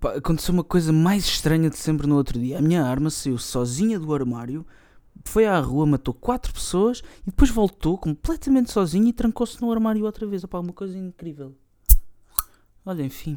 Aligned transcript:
Aconteceu 0.00 0.54
uma 0.54 0.62
coisa 0.62 0.92
mais 0.92 1.24
estranha 1.24 1.68
de 1.68 1.76
sempre 1.76 2.06
no 2.06 2.16
outro 2.16 2.38
dia. 2.38 2.58
A 2.58 2.62
minha 2.62 2.84
arma 2.84 3.10
saiu 3.10 3.36
sozinha 3.36 3.98
do 3.98 4.14
armário, 4.14 4.64
foi 5.24 5.46
à 5.46 5.58
rua, 5.58 5.84
matou 5.86 6.14
quatro 6.14 6.52
pessoas 6.52 7.02
e 7.22 7.30
depois 7.30 7.50
voltou 7.50 7.98
completamente 7.98 8.70
sozinha 8.70 9.08
e 9.08 9.12
trancou-se 9.12 9.60
no 9.60 9.72
armário 9.72 10.04
outra 10.04 10.26
vez. 10.26 10.44
Opa, 10.44 10.60
uma 10.60 10.72
coisa 10.72 10.96
incrível. 10.96 11.54
Olha, 12.86 13.02
enfim. 13.02 13.36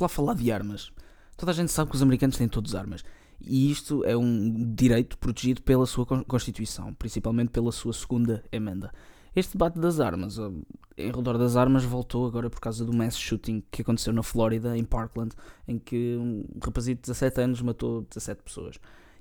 lá 0.00 0.08
falar 0.08 0.34
de 0.34 0.52
armas. 0.52 0.92
Toda 1.36 1.52
a 1.52 1.54
gente 1.54 1.72
sabe 1.72 1.90
que 1.90 1.96
os 1.96 2.02
americanos 2.02 2.36
têm 2.36 2.48
todos 2.48 2.74
armas. 2.74 3.02
E 3.40 3.70
isto 3.70 4.04
é 4.04 4.16
um 4.16 4.74
direito 4.74 5.16
protegido 5.18 5.62
pela 5.62 5.86
sua 5.86 6.06
Constituição, 6.06 6.92
principalmente 6.94 7.50
pela 7.50 7.72
sua 7.72 7.92
segunda 7.92 8.44
emenda. 8.52 8.92
Este 9.34 9.52
debate 9.52 9.78
das 9.78 10.00
armas, 10.00 10.38
em 10.96 11.10
redor 11.10 11.38
das 11.38 11.56
armas, 11.56 11.84
voltou 11.84 12.26
agora 12.26 12.50
por 12.50 12.60
causa 12.60 12.84
do 12.84 12.92
mass 12.92 13.16
shooting 13.16 13.62
que 13.70 13.82
aconteceu 13.82 14.12
na 14.12 14.22
Flórida, 14.22 14.76
em 14.76 14.84
Parkland, 14.84 15.34
em 15.66 15.78
que 15.78 16.16
um 16.16 16.44
rapazito 16.62 17.02
de 17.02 17.12
17 17.12 17.40
anos 17.40 17.62
matou 17.62 18.02
17 18.02 18.42
pessoas. 18.42 18.80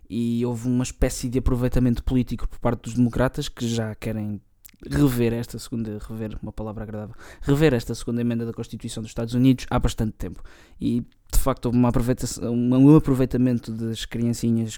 E 0.10 0.44
houve 0.44 0.68
uma 0.68 0.84
espécie 0.84 1.30
de 1.30 1.38
aproveitamento 1.38 2.04
político 2.04 2.50
por 2.50 2.58
parte 2.60 2.82
dos 2.82 2.96
democratas 2.96 3.48
que 3.48 3.68
já 3.68 3.94
querem 3.94 4.42
rever 4.88 5.34
esta 5.34 5.60
segunda, 5.60 5.98
rever 6.08 6.38
uma 6.42 6.52
palavra 6.52 6.84
agradável, 6.84 7.16
rever 7.42 7.74
esta 7.74 7.94
segunda 7.94 8.22
emenda 8.22 8.46
da 8.46 8.54
Constituição 8.54 9.02
dos 9.02 9.12
Estados 9.12 9.34
Unidos 9.34 9.66
há 9.70 9.80
bastante 9.80 10.14
tempo. 10.14 10.42
E 10.80 11.02
de 11.32 11.40
facto 11.40 11.66
houve 11.68 11.78
uma 11.78 11.90
aproveitação, 11.90 12.54
um 12.54 12.96
aproveitamento 12.96 13.72
das 13.72 14.06
criancinhas 14.06 14.78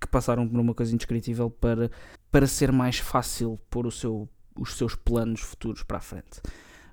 que 0.00 0.06
passaram 0.08 0.46
por 0.48 0.58
uma 0.58 0.74
coisa 0.74 0.92
indescritível 0.92 1.50
para, 1.50 1.90
para 2.30 2.46
ser 2.46 2.72
mais 2.72 2.98
fácil 2.98 3.58
pôr 3.70 3.86
o 3.86 3.90
seu, 3.90 4.28
os 4.58 4.74
seus 4.74 4.94
planos 4.94 5.40
futuros 5.40 5.82
para 5.82 5.98
a 5.98 6.00
frente. 6.00 6.40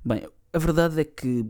Bem, 0.06 0.28
a 0.52 0.60
verdade 0.60 1.02
é 1.02 1.04
que 1.04 1.45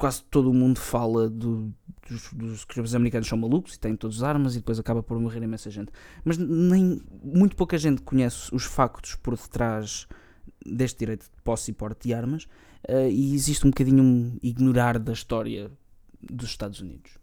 quase 0.00 0.24
todo 0.24 0.50
o 0.50 0.54
mundo 0.54 0.78
fala 0.78 1.28
do, 1.28 1.70
dos, 2.08 2.32
dos 2.32 2.64
que 2.64 2.80
os 2.80 2.94
americanos 2.94 3.28
são 3.28 3.36
malucos 3.36 3.74
e 3.74 3.78
têm 3.78 3.94
todas 3.94 4.16
as 4.16 4.22
armas 4.22 4.54
e 4.54 4.58
depois 4.60 4.78
acaba 4.78 5.02
por 5.02 5.20
morrer 5.20 5.42
imensa 5.42 5.70
gente. 5.70 5.92
Mas 6.24 6.38
nem 6.38 7.02
muito 7.22 7.54
pouca 7.54 7.76
gente 7.76 8.00
conhece 8.00 8.48
os 8.54 8.64
factos 8.64 9.14
por 9.14 9.36
detrás 9.36 10.08
deste 10.64 11.00
direito 11.00 11.24
de 11.24 11.42
posse 11.44 11.70
e 11.70 11.74
porte 11.74 12.08
de 12.08 12.14
armas 12.14 12.44
uh, 12.88 13.10
e 13.10 13.34
existe 13.34 13.66
um 13.66 13.70
bocadinho 13.70 14.02
um 14.02 14.38
ignorar 14.42 14.98
da 14.98 15.12
história 15.12 15.70
dos 16.18 16.48
Estados 16.48 16.80
Unidos. 16.80 17.19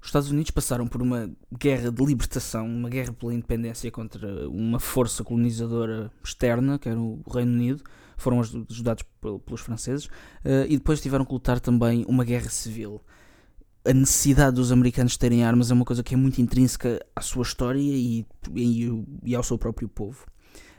Os 0.00 0.08
Estados 0.08 0.30
Unidos 0.30 0.50
passaram 0.50 0.86
por 0.86 1.02
uma 1.02 1.30
guerra 1.56 1.90
de 1.92 2.04
libertação, 2.04 2.66
uma 2.66 2.88
guerra 2.88 3.12
pela 3.12 3.34
independência 3.34 3.90
contra 3.90 4.48
uma 4.48 4.80
força 4.80 5.22
colonizadora 5.22 6.10
externa, 6.24 6.78
que 6.78 6.88
era 6.88 6.98
o 6.98 7.22
Reino 7.30 7.52
Unido, 7.52 7.82
foram 8.16 8.40
ajudados 8.40 9.04
pelos 9.20 9.60
franceses, 9.60 10.06
uh, 10.06 10.64
e 10.68 10.76
depois 10.76 11.00
tiveram 11.00 11.24
que 11.24 11.32
lutar 11.32 11.60
também 11.60 12.04
uma 12.08 12.24
guerra 12.24 12.48
civil. 12.48 13.00
A 13.84 13.92
necessidade 13.92 14.56
dos 14.56 14.72
americanos 14.72 15.16
terem 15.16 15.44
armas 15.44 15.70
é 15.70 15.74
uma 15.74 15.84
coisa 15.84 16.02
que 16.02 16.14
é 16.14 16.16
muito 16.16 16.40
intrínseca 16.40 17.04
à 17.14 17.20
sua 17.20 17.42
história 17.42 17.80
e, 17.80 18.26
e, 18.54 19.04
e 19.24 19.34
ao 19.34 19.42
seu 19.42 19.58
próprio 19.58 19.88
povo. 19.88 20.26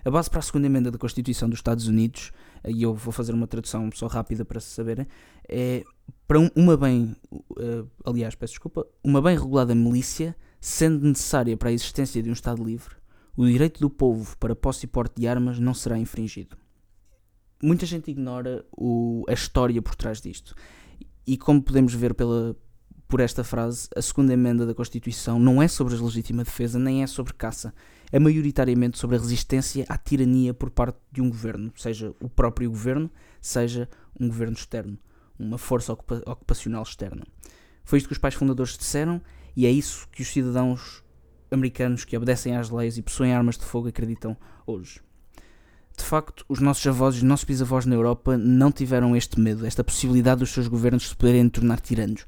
A 0.04 0.10
base 0.10 0.30
para 0.30 0.40
a 0.40 0.44
segunda 0.44 0.66
emenda 0.66 0.90
da 0.90 0.98
Constituição 0.98 1.48
dos 1.48 1.60
Estados 1.60 1.88
Unidos, 1.88 2.32
e 2.68 2.84
eu 2.84 2.94
vou 2.94 3.12
fazer 3.12 3.34
uma 3.34 3.48
tradução 3.48 3.90
só 3.94 4.08
rápida 4.08 4.46
para 4.46 4.60
se 4.60 4.70
saberem, 4.70 5.08
é 5.48 5.84
para 6.28 6.40
uma 6.56 6.78
bem, 6.78 7.16
uh, 7.32 7.88
aliás, 8.06 8.36
peço 8.36 8.54
desculpa, 8.54 8.86
uma 9.04 9.22
bem 9.22 9.38
regulada 9.38 9.76
milícia, 9.76 10.36
sendo 10.60 11.06
necessária 11.06 11.58
para 11.58 11.70
a 11.70 11.74
existência 11.74 12.22
de 12.22 12.30
um 12.30 12.34
Estado 12.34 12.64
livre, 12.64 12.96
o 13.36 13.46
direito 13.46 13.80
do 13.80 13.90
povo 13.90 14.38
para 14.38 14.56
posse 14.56 14.86
e 14.86 14.88
porte 14.88 15.20
de 15.20 15.28
armas 15.28 15.60
não 15.60 15.74
será 15.74 15.98
infringido. 15.98 16.58
Muita 17.64 17.86
gente 17.86 18.12
ignora 18.12 18.66
o, 18.72 19.24
a 19.28 19.34
história 19.34 19.82
por 19.82 19.96
trás 19.96 20.20
disto. 20.20 20.56
E 21.26 21.38
como 21.38 21.62
podemos 21.62 21.94
ver 21.94 22.14
pela, 22.14 22.56
por 23.12 23.20
esta 23.20 23.44
frase, 23.44 23.88
a 23.96 24.02
segunda 24.02 24.34
emenda 24.34 24.66
da 24.66 24.74
Constituição 24.74 25.38
não 25.38 25.62
é 25.62 25.68
sobre 25.68 25.96
a 25.96 26.02
legítima 26.02 26.44
defesa, 26.44 26.80
nem 26.80 27.04
é 27.04 27.08
sobre 27.08 27.34
caça. 27.34 27.74
É 28.12 28.18
maioritariamente 28.18 28.98
sobre 28.98 29.18
a 29.18 29.20
resistência 29.20 29.86
à 29.88 29.98
tirania 29.98 30.54
por 30.54 30.72
parte 30.72 30.98
de 31.12 31.22
um 31.22 31.30
governo, 31.30 31.72
seja 31.76 32.16
o 32.20 32.28
próprio 32.28 32.70
governo, 32.70 33.12
seja 33.40 33.88
um 34.20 34.28
governo 34.28 34.56
externo 34.56 34.98
uma 35.42 35.58
força 35.58 35.92
ocupa 35.92 36.22
ocupacional 36.26 36.84
externa. 36.84 37.24
Foi 37.84 37.98
isto 37.98 38.08
que 38.08 38.14
os 38.14 38.20
pais 38.20 38.36
fundadores 38.36 38.78
disseram 38.78 39.22
e 39.56 39.66
é 39.66 39.72
isso 39.72 40.08
que 40.12 40.22
os 40.22 40.28
cidadãos 40.30 41.04
americanos 41.50 42.06
que 42.06 42.16
obedecem 42.16 42.56
às 42.56 42.70
leis 42.70 42.98
e 42.98 43.02
possuem 43.02 43.34
armas 43.34 43.58
de 43.58 43.66
fogo 43.66 43.88
acreditam 43.88 44.38
hoje. 44.66 45.02
De 45.98 46.04
facto, 46.04 46.46
os 46.48 46.60
nossos 46.60 46.86
avós 46.88 47.16
e 47.16 47.18
os 47.18 47.24
nossos 47.24 47.44
bisavós 47.44 47.86
na 47.86 47.96
Europa 47.96 48.38
não 48.38 48.72
tiveram 48.72 49.16
este 49.16 49.40
medo, 49.40 49.66
esta 49.66 49.84
possibilidade 49.84 50.40
dos 50.40 50.52
seus 50.52 50.68
governos 50.68 51.10
se 51.10 51.16
poderem 51.16 51.50
tornar 51.50 51.82
tiranos. 51.82 52.26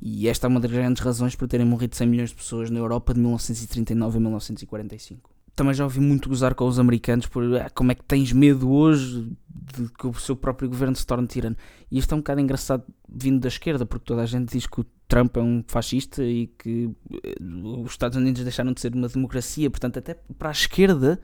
E 0.00 0.28
esta 0.28 0.46
é 0.46 0.48
uma 0.48 0.60
das 0.60 0.70
grandes 0.70 1.02
razões 1.02 1.34
por 1.34 1.48
terem 1.48 1.66
morrido 1.66 1.96
100 1.96 2.06
milhões 2.06 2.30
de 2.30 2.36
pessoas 2.36 2.70
na 2.70 2.78
Europa 2.78 3.14
de 3.14 3.20
1939 3.20 4.16
a 4.16 4.20
1945 4.20 5.36
também 5.56 5.72
já 5.72 5.84
ouvi 5.84 6.00
muito 6.00 6.28
gozar 6.28 6.54
com 6.54 6.66
os 6.66 6.78
americanos 6.78 7.26
por 7.26 7.42
ah, 7.56 7.70
como 7.70 7.90
é 7.90 7.94
que 7.94 8.04
tens 8.04 8.30
medo 8.30 8.70
hoje 8.70 9.32
de 9.48 9.88
que 9.88 10.06
o 10.06 10.12
seu 10.12 10.36
próprio 10.36 10.68
governo 10.68 10.94
se 10.94 11.06
torne 11.06 11.26
tirano. 11.26 11.56
E 11.90 11.98
isto 11.98 12.12
é 12.12 12.14
um 12.14 12.18
bocado 12.18 12.40
engraçado 12.42 12.84
vindo 13.08 13.40
da 13.40 13.48
esquerda, 13.48 13.86
porque 13.86 14.04
toda 14.04 14.22
a 14.22 14.26
gente 14.26 14.52
diz 14.52 14.66
que 14.66 14.82
o 14.82 14.86
Trump 15.08 15.34
é 15.38 15.40
um 15.40 15.64
fascista 15.66 16.22
e 16.22 16.48
que 16.58 16.90
eh, 17.24 17.34
os 17.40 17.90
Estados 17.90 18.18
Unidos 18.18 18.42
deixaram 18.42 18.72
de 18.72 18.80
ser 18.82 18.94
uma 18.94 19.08
democracia, 19.08 19.70
portanto, 19.70 19.98
até 19.98 20.14
para 20.38 20.50
a 20.50 20.52
esquerda, 20.52 21.18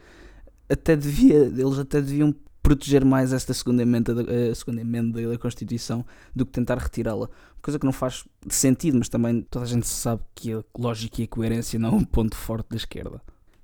até 0.66 0.96
devia, 0.96 1.36
eles 1.36 1.78
até 1.78 2.00
deviam 2.00 2.34
proteger 2.62 3.04
mais 3.04 3.32
esta 3.32 3.52
segunda 3.52 3.82
emenda, 3.82 4.14
da, 4.14 4.22
a 4.50 4.54
segunda 4.54 4.80
emenda 4.80 5.28
da 5.28 5.38
Constituição 5.38 6.04
do 6.34 6.46
que 6.46 6.52
tentar 6.52 6.78
retirá-la. 6.78 7.28
Coisa 7.60 7.78
que 7.78 7.84
não 7.84 7.92
faz 7.92 8.24
sentido, 8.48 8.98
mas 8.98 9.08
também 9.08 9.42
toda 9.42 9.64
a 9.64 9.68
gente 9.68 9.86
sabe 9.86 10.22
que 10.34 10.52
a 10.52 10.62
lógica 10.78 11.20
e 11.20 11.24
a 11.24 11.28
coerência 11.28 11.78
não 11.78 11.90
é 11.90 11.92
um 11.92 12.04
ponto 12.04 12.36
forte 12.36 12.70
da 12.70 12.76
esquerda 12.76 13.20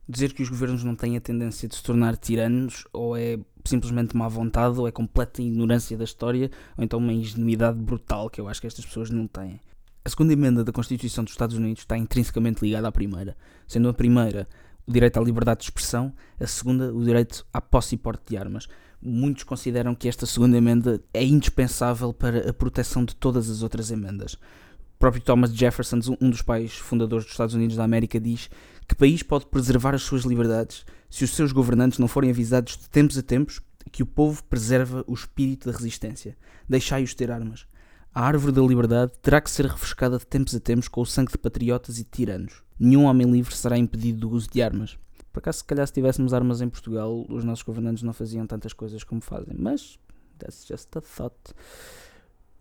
dizer 0.08 0.32
que 0.32 0.42
os 0.42 0.48
governos 0.48 0.82
não 0.82 0.96
têm 0.96 1.16
a 1.16 1.20
tendência 1.20 1.68
de 1.68 1.76
se 1.76 1.82
tornar 1.82 2.16
tiranos 2.16 2.84
ou 2.92 3.14
é 3.14 3.38
simplesmente 3.64 4.16
má 4.16 4.26
vontade 4.26 4.78
ou 4.78 4.88
é 4.88 4.90
completa 4.90 5.42
ignorância 5.42 5.98
da 5.98 6.04
história 6.04 6.50
ou 6.76 6.82
então 6.82 6.98
uma 6.98 7.12
ingenuidade 7.12 7.78
brutal 7.78 8.30
que 8.30 8.40
eu 8.40 8.48
acho 8.48 8.60
que 8.60 8.66
estas 8.66 8.86
pessoas 8.86 9.10
não 9.10 9.26
têm. 9.26 9.60
A 10.04 10.08
segunda 10.08 10.32
emenda 10.32 10.64
da 10.64 10.72
Constituição 10.72 11.22
dos 11.22 11.34
Estados 11.34 11.56
Unidos 11.56 11.82
está 11.82 11.98
intrinsecamente 11.98 12.64
ligada 12.64 12.88
à 12.88 12.92
primeira, 12.92 13.36
sendo 13.66 13.90
a 13.90 13.92
primeira 13.92 14.48
o 14.86 14.92
direito 14.92 15.20
à 15.20 15.22
liberdade 15.22 15.60
de 15.60 15.64
expressão, 15.64 16.14
a 16.40 16.46
segunda 16.46 16.94
o 16.94 17.04
direito 17.04 17.46
à 17.52 17.60
posse 17.60 17.94
e 17.94 17.98
porte 17.98 18.22
de 18.30 18.38
armas. 18.38 18.66
Muitos 19.00 19.44
consideram 19.44 19.94
que 19.94 20.08
esta 20.08 20.26
segunda 20.26 20.56
emenda 20.56 21.00
é 21.14 21.24
indispensável 21.24 22.12
para 22.12 22.50
a 22.50 22.52
proteção 22.52 23.04
de 23.04 23.14
todas 23.14 23.48
as 23.48 23.62
outras 23.62 23.90
emendas. 23.90 24.34
O 24.34 24.98
próprio 24.98 25.22
Thomas 25.22 25.54
Jefferson, 25.54 26.00
um 26.20 26.28
dos 26.28 26.42
pais 26.42 26.74
fundadores 26.74 27.24
dos 27.24 27.32
Estados 27.32 27.54
Unidos 27.54 27.76
da 27.76 27.84
América, 27.84 28.18
diz 28.18 28.50
que 28.88 28.96
país 28.96 29.22
pode 29.22 29.46
preservar 29.46 29.94
as 29.94 30.02
suas 30.02 30.24
liberdades 30.24 30.84
se 31.08 31.22
os 31.22 31.30
seus 31.30 31.52
governantes 31.52 32.00
não 32.00 32.08
forem 32.08 32.30
avisados 32.30 32.76
de 32.76 32.88
tempos 32.88 33.16
a 33.16 33.22
tempos 33.22 33.60
que 33.92 34.02
o 34.02 34.06
povo 34.06 34.42
preserva 34.44 35.04
o 35.06 35.14
espírito 35.14 35.70
da 35.70 35.76
resistência? 35.76 36.36
Deixai-os 36.68 37.14
ter 37.14 37.30
armas. 37.30 37.66
A 38.12 38.22
árvore 38.22 38.52
da 38.52 38.62
liberdade 38.62 39.12
terá 39.22 39.40
que 39.40 39.50
ser 39.50 39.66
refrescada 39.66 40.18
de 40.18 40.26
tempos 40.26 40.54
a 40.54 40.60
tempos 40.60 40.88
com 40.88 41.00
o 41.00 41.06
sangue 41.06 41.30
de 41.30 41.38
patriotas 41.38 41.98
e 41.98 42.02
de 42.02 42.10
tiranos. 42.10 42.62
Nenhum 42.78 43.04
homem 43.04 43.30
livre 43.30 43.54
será 43.54 43.78
impedido 43.78 44.20
do 44.20 44.30
uso 44.30 44.48
de 44.50 44.60
armas. 44.60 44.98
Por 45.38 45.42
acaso, 45.42 45.58
se 45.58 45.64
calhar, 45.64 45.86
se 45.86 45.92
tivéssemos 45.92 46.34
armas 46.34 46.60
em 46.60 46.68
Portugal, 46.68 47.24
os 47.28 47.44
nossos 47.44 47.62
governantes 47.62 48.02
não 48.02 48.12
faziam 48.12 48.44
tantas 48.44 48.72
coisas 48.72 49.04
como 49.04 49.20
fazem. 49.20 49.54
Mas, 49.56 49.96
that's 50.36 50.66
just 50.66 50.88
a 50.96 51.00
thought. 51.00 51.36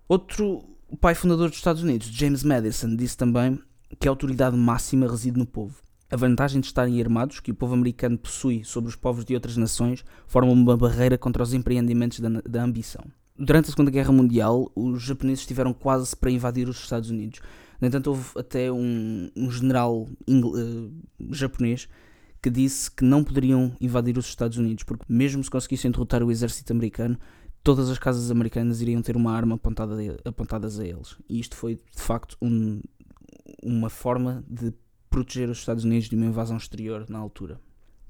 Outro 0.08 0.64
pai 1.02 1.16
fundador 1.16 1.50
dos 1.50 1.58
Estados 1.58 1.82
Unidos, 1.82 2.06
James 2.06 2.44
Madison, 2.44 2.96
disse 2.96 3.18
também 3.18 3.60
que 4.00 4.08
a 4.08 4.12
autoridade 4.12 4.56
máxima 4.56 5.08
reside 5.08 5.40
no 5.40 5.46
povo. 5.48 5.82
A 6.12 6.16
vantagem 6.16 6.62
de 6.62 6.68
estarem 6.68 7.02
armados, 7.02 7.40
que 7.40 7.50
o 7.50 7.56
povo 7.56 7.74
americano 7.74 8.16
possui 8.16 8.64
sobre 8.64 8.90
os 8.90 8.96
povos 8.96 9.26
de 9.26 9.34
outras 9.34 9.58
nações, 9.58 10.06
forma 10.28 10.52
uma 10.52 10.78
barreira 10.78 11.18
contra 11.18 11.42
os 11.42 11.56
empreendimentos 11.56 12.20
da, 12.20 12.30
da 12.48 12.64
ambição. 12.64 13.04
Durante 13.36 13.70
a 13.70 13.72
Segunda 13.72 13.90
Guerra 13.90 14.12
Mundial, 14.12 14.72
os 14.76 15.02
japoneses 15.02 15.40
estiveram 15.40 15.74
quase 15.74 16.16
para 16.16 16.30
invadir 16.30 16.70
os 16.70 16.78
Estados 16.78 17.10
Unidos. 17.10 17.40
No 17.82 17.88
entanto, 17.88 18.12
houve 18.12 18.24
até 18.36 18.72
um, 18.72 19.32
um 19.36 19.50
general 19.50 20.08
uh, 20.30 20.94
japonês 21.32 21.90
que 22.48 22.50
disse 22.50 22.90
que 22.90 23.04
não 23.04 23.26
poderiam 23.26 23.76
invadir 23.80 24.18
os 24.18 24.26
Estados 24.26 24.58
Unidos, 24.58 24.86
porque 24.86 25.04
mesmo 25.10 25.44
se 25.44 25.52
conseguissem 25.52 25.92
derrotar 25.92 26.24
o 26.24 26.32
exército 26.32 26.72
americano, 26.72 27.20
todas 27.62 27.90
as 27.90 28.00
casas 28.00 28.32
americanas 28.32 28.82
iriam 28.82 29.02
ter 29.02 29.18
uma 29.18 29.34
arma 29.34 29.56
apontada 29.56 29.96
a, 29.96 30.30
apontadas 30.30 30.80
a 30.80 30.86
eles. 30.86 31.18
E 31.28 31.40
isto 31.40 31.58
foi, 31.58 31.76
de 31.76 32.02
facto, 32.02 32.38
um, 32.42 32.82
uma 33.62 33.90
forma 33.90 34.46
de 34.48 34.74
proteger 35.10 35.50
os 35.50 35.58
Estados 35.58 35.84
Unidos 35.84 36.08
de 36.08 36.16
uma 36.16 36.26
invasão 36.26 36.56
exterior 36.56 37.06
na 37.10 37.20
altura. 37.20 37.60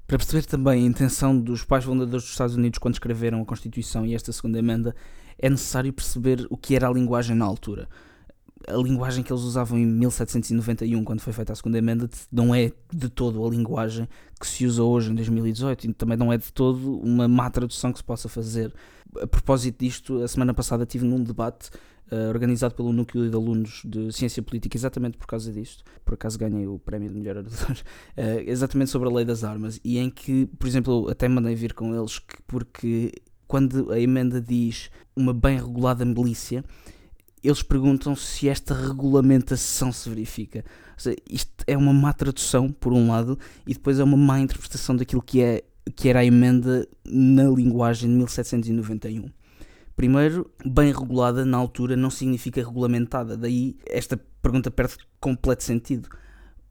Para 0.06 0.18
perceber 0.18 0.44
também 0.44 0.84
a 0.84 0.86
intenção 0.86 1.38
dos 1.38 1.64
pais 1.64 1.84
fundadores 1.84 2.22
dos 2.22 2.30
Estados 2.30 2.54
Unidos 2.54 2.78
quando 2.78 2.94
escreveram 2.94 3.42
a 3.42 3.44
Constituição 3.44 4.06
e 4.06 4.14
esta 4.14 4.32
segunda 4.32 4.60
emenda, 4.60 4.94
é 5.36 5.50
necessário 5.50 5.92
perceber 5.92 6.46
o 6.48 6.56
que 6.56 6.76
era 6.76 6.88
a 6.88 6.92
linguagem 6.92 7.34
na 7.34 7.44
altura. 7.44 7.88
A 8.66 8.76
linguagem 8.76 9.22
que 9.22 9.32
eles 9.32 9.42
usavam 9.42 9.78
em 9.78 9.86
1791, 9.86 11.04
quando 11.04 11.20
foi 11.20 11.32
feita 11.32 11.52
a 11.52 11.56
segunda 11.56 11.78
emenda, 11.78 12.08
não 12.30 12.54
é 12.54 12.72
de 12.92 13.08
todo 13.08 13.44
a 13.46 13.50
linguagem 13.50 14.08
que 14.40 14.46
se 14.46 14.66
usa 14.66 14.82
hoje 14.82 15.10
em 15.10 15.14
2018 15.14 15.86
e 15.86 15.92
também 15.92 16.16
não 16.16 16.32
é 16.32 16.38
de 16.38 16.52
todo 16.52 16.98
uma 17.00 17.28
má 17.28 17.48
tradução 17.50 17.92
que 17.92 17.98
se 17.98 18.04
possa 18.04 18.28
fazer. 18.28 18.72
A 19.20 19.26
propósito 19.26 19.78
disto, 19.80 20.22
a 20.22 20.28
semana 20.28 20.52
passada 20.52 20.84
tive 20.84 21.06
num 21.06 21.22
debate 21.22 21.70
uh, 22.10 22.28
organizado 22.28 22.74
pelo 22.74 22.92
Núcleo 22.92 23.30
de 23.30 23.36
Alunos 23.36 23.82
de 23.84 24.12
Ciência 24.12 24.42
Política, 24.42 24.76
exatamente 24.76 25.16
por 25.16 25.26
causa 25.26 25.52
disto. 25.52 25.84
Por 26.04 26.14
acaso 26.14 26.38
ganhei 26.38 26.66
o 26.66 26.78
prémio 26.78 27.08
de 27.08 27.14
melhor 27.14 27.36
orador, 27.36 27.70
uh, 27.70 27.76
exatamente 28.46 28.90
sobre 28.90 29.08
a 29.08 29.12
lei 29.12 29.24
das 29.24 29.44
armas, 29.44 29.80
e 29.84 29.98
em 29.98 30.10
que, 30.10 30.46
por 30.58 30.66
exemplo, 30.66 31.08
até 31.08 31.28
mandei 31.28 31.54
vir 31.54 31.72
com 31.72 31.94
eles 31.94 32.18
que, 32.18 32.36
porque 32.46 33.12
quando 33.46 33.90
a 33.90 33.98
emenda 33.98 34.40
diz 34.40 34.90
uma 35.16 35.32
bem 35.32 35.56
regulada 35.56 36.04
milícia, 36.04 36.64
eles 37.48 37.62
perguntam 37.62 38.14
se 38.14 38.48
esta 38.48 38.74
regulamentação 38.74 39.92
se 39.92 40.08
verifica. 40.08 40.64
Ou 40.94 41.00
seja, 41.00 41.16
isto 41.30 41.64
é 41.66 41.76
uma 41.76 41.92
má 41.92 42.12
tradução, 42.12 42.70
por 42.70 42.92
um 42.92 43.08
lado, 43.08 43.38
e 43.66 43.72
depois 43.72 43.98
é 43.98 44.04
uma 44.04 44.16
má 44.16 44.40
interpretação 44.40 44.94
daquilo 44.94 45.22
que, 45.22 45.40
é, 45.40 45.62
que 45.96 46.08
era 46.08 46.20
a 46.20 46.24
emenda 46.24 46.86
na 47.06 47.44
linguagem 47.44 48.10
de 48.10 48.16
1791. 48.16 49.30
Primeiro, 49.96 50.50
bem 50.64 50.92
regulada 50.92 51.44
na 51.44 51.56
altura 51.56 51.96
não 51.96 52.10
significa 52.10 52.60
regulamentada, 52.60 53.36
daí 53.36 53.76
esta 53.86 54.20
pergunta 54.40 54.70
perde 54.70 54.96
completo 55.18 55.64
sentido. 55.64 56.08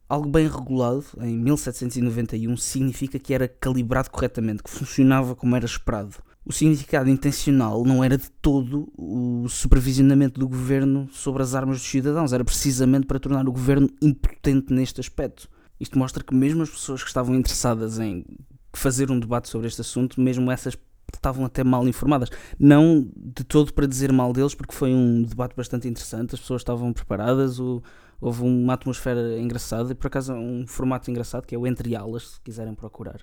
Algo 0.08 0.28
bem 0.28 0.48
regulado 0.48 1.04
em 1.20 1.36
1791 1.36 2.56
significa 2.56 3.18
que 3.18 3.34
era 3.34 3.46
calibrado 3.46 4.10
corretamente, 4.10 4.62
que 4.62 4.70
funcionava 4.70 5.34
como 5.34 5.54
era 5.54 5.66
esperado. 5.66 6.16
O 6.48 6.52
significado 6.52 7.10
intencional 7.10 7.84
não 7.84 8.02
era 8.02 8.16
de 8.16 8.30
todo 8.40 8.90
o 8.96 9.46
supervisionamento 9.50 10.40
do 10.40 10.48
governo 10.48 11.06
sobre 11.12 11.42
as 11.42 11.54
armas 11.54 11.76
dos 11.76 11.86
cidadãos, 11.86 12.32
era 12.32 12.42
precisamente 12.42 13.06
para 13.06 13.18
tornar 13.18 13.46
o 13.46 13.52
governo 13.52 13.90
impotente 14.00 14.72
neste 14.72 14.98
aspecto. 14.98 15.46
Isto 15.78 15.98
mostra 15.98 16.24
que 16.24 16.34
mesmo 16.34 16.62
as 16.62 16.70
pessoas 16.70 17.02
que 17.02 17.08
estavam 17.08 17.34
interessadas 17.34 17.98
em 17.98 18.24
fazer 18.72 19.10
um 19.10 19.20
debate 19.20 19.46
sobre 19.46 19.66
este 19.66 19.82
assunto, 19.82 20.18
mesmo 20.18 20.50
essas 20.50 20.74
estavam 21.14 21.44
até 21.44 21.62
mal 21.62 21.86
informadas. 21.86 22.30
Não 22.58 23.06
de 23.14 23.44
todo 23.44 23.70
para 23.74 23.86
dizer 23.86 24.10
mal 24.10 24.32
deles, 24.32 24.54
porque 24.54 24.74
foi 24.74 24.94
um 24.94 25.24
debate 25.24 25.54
bastante 25.54 25.86
interessante, 25.86 26.34
as 26.34 26.40
pessoas 26.40 26.62
estavam 26.62 26.94
preparadas, 26.94 27.58
houve 27.60 28.42
uma 28.42 28.72
atmosfera 28.72 29.38
engraçada 29.38 29.92
e 29.92 29.94
por 29.94 30.06
acaso 30.06 30.32
um 30.32 30.66
formato 30.66 31.10
engraçado 31.10 31.46
que 31.46 31.54
é 31.54 31.58
o 31.58 31.66
Entre 31.66 31.94
Alas, 31.94 32.22
se 32.22 32.40
quiserem 32.40 32.74
procurar. 32.74 33.20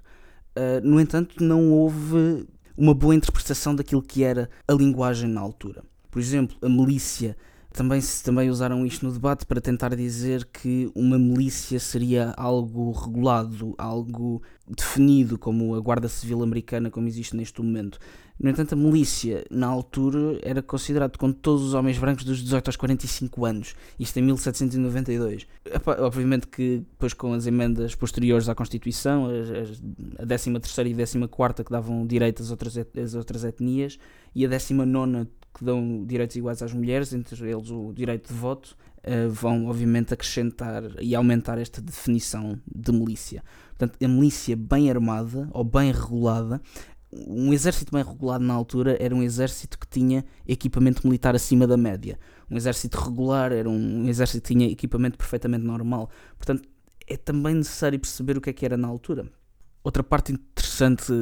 Uh, 0.56 0.80
no 0.88 1.02
entanto, 1.02 1.44
não 1.44 1.72
houve 1.72 2.48
uma 2.78 2.94
boa 2.94 3.16
interpretação 3.16 3.76
daquilo 3.76 4.02
que 4.02 4.24
era 4.24 4.50
a 4.68 4.74
linguagem 4.74 5.30
na 5.30 5.42
altura. 5.42 5.84
Por 6.10 6.20
exemplo, 6.20 6.58
a 6.62 6.70
milícia 6.70 7.36
também, 7.76 8.00
também 8.24 8.50
usaram 8.50 8.86
isto 8.86 9.06
no 9.06 9.12
debate 9.12 9.46
para 9.46 9.60
tentar 9.60 9.94
dizer 9.96 10.46
que 10.46 10.90
uma 10.96 11.20
milícia 11.20 11.80
seria 11.80 12.34
algo 12.38 12.92
regulado, 12.92 13.76
algo 13.78 14.42
definido, 14.66 15.38
como 15.38 15.76
a 15.76 15.80
Guarda 15.82 16.08
Civil 16.08 16.42
Americana, 16.42 16.90
como 16.90 17.08
existe 17.08 17.36
neste 17.36 17.62
momento. 17.62 18.00
No 18.38 18.50
entanto, 18.50 18.74
a 18.74 18.76
milícia, 18.76 19.46
na 19.50 19.68
altura, 19.68 20.40
era 20.44 20.62
considerado 20.62 21.18
com 21.18 21.32
todos 21.32 21.64
os 21.64 21.74
homens 21.74 21.98
brancos 21.98 22.26
dos 22.26 22.44
18 22.44 22.68
aos 22.68 22.76
45 22.76 23.46
anos, 23.46 23.76
isto 23.98 24.18
em 24.20 24.24
1792. 24.24 25.48
Obviamente 26.00 26.48
que 26.48 26.80
depois 26.80 27.14
com 27.14 27.34
as 27.34 27.48
emendas 27.48 27.96
posteriores 27.96 28.50
à 28.50 28.56
Constituição, 28.56 29.28
a 30.20 30.26
13 30.26 30.50
e 30.50 30.54
14 30.54 31.64
que 31.64 31.72
davam 31.72 32.06
direito 32.06 32.42
às 32.42 32.52
outras, 32.52 32.78
às 32.78 33.16
outras 33.16 33.46
etnias, 33.46 33.98
e 34.36 34.46
a 34.46 34.50
19 34.50 35.28
que 35.58 35.64
dão 35.64 36.04
direitos 36.06 36.36
iguais 36.36 36.62
às 36.62 36.74
mulheres, 36.74 37.14
entre 37.14 37.50
eles 37.50 37.70
o 37.70 37.94
direito 37.94 38.28
de 38.28 38.38
voto, 38.38 38.76
uh, 39.00 39.30
vão 39.30 39.68
obviamente 39.68 40.14
acrescentar 40.14 40.84
e 41.00 41.16
aumentar 41.16 41.58
esta 41.58 41.82
definição 41.82 42.60
de 42.68 42.92
milícia. 42.92 43.42
Portanto, 43.78 43.98
a 44.04 44.08
milícia 44.08 44.56
bem 44.56 44.90
armada 44.90 45.48
ou 45.52 45.64
bem 45.64 45.92
regulada, 45.92 46.62
um 47.28 47.54
exército 47.54 47.94
bem 47.94 48.04
regulado 48.04 48.44
na 48.44 48.54
altura 48.54 48.98
era 49.00 49.16
um 49.16 49.24
exército 49.24 49.80
que 49.80 49.88
tinha 49.88 50.26
equipamento 50.48 51.06
militar 51.06 51.36
acima 51.36 51.66
da 51.66 51.78
média. 51.78 52.20
Um 52.50 52.58
exército 52.58 53.00
regular 53.00 53.52
era 53.52 53.70
um 53.70 54.08
exército 54.08 54.42
que 54.42 54.54
tinha 54.54 54.68
equipamento 54.68 55.18
perfeitamente 55.18 55.64
normal. 55.64 56.10
Portanto, 56.38 56.68
é 57.08 57.16
também 57.16 57.56
necessário 57.56 58.00
perceber 58.00 58.38
o 58.38 58.42
que 58.42 58.50
é 58.50 58.54
que 58.54 58.66
era 58.66 58.76
na 58.76 58.88
altura. 58.88 59.30
Outra 59.84 60.04
parte 60.04 60.34
interessante, 60.34 61.14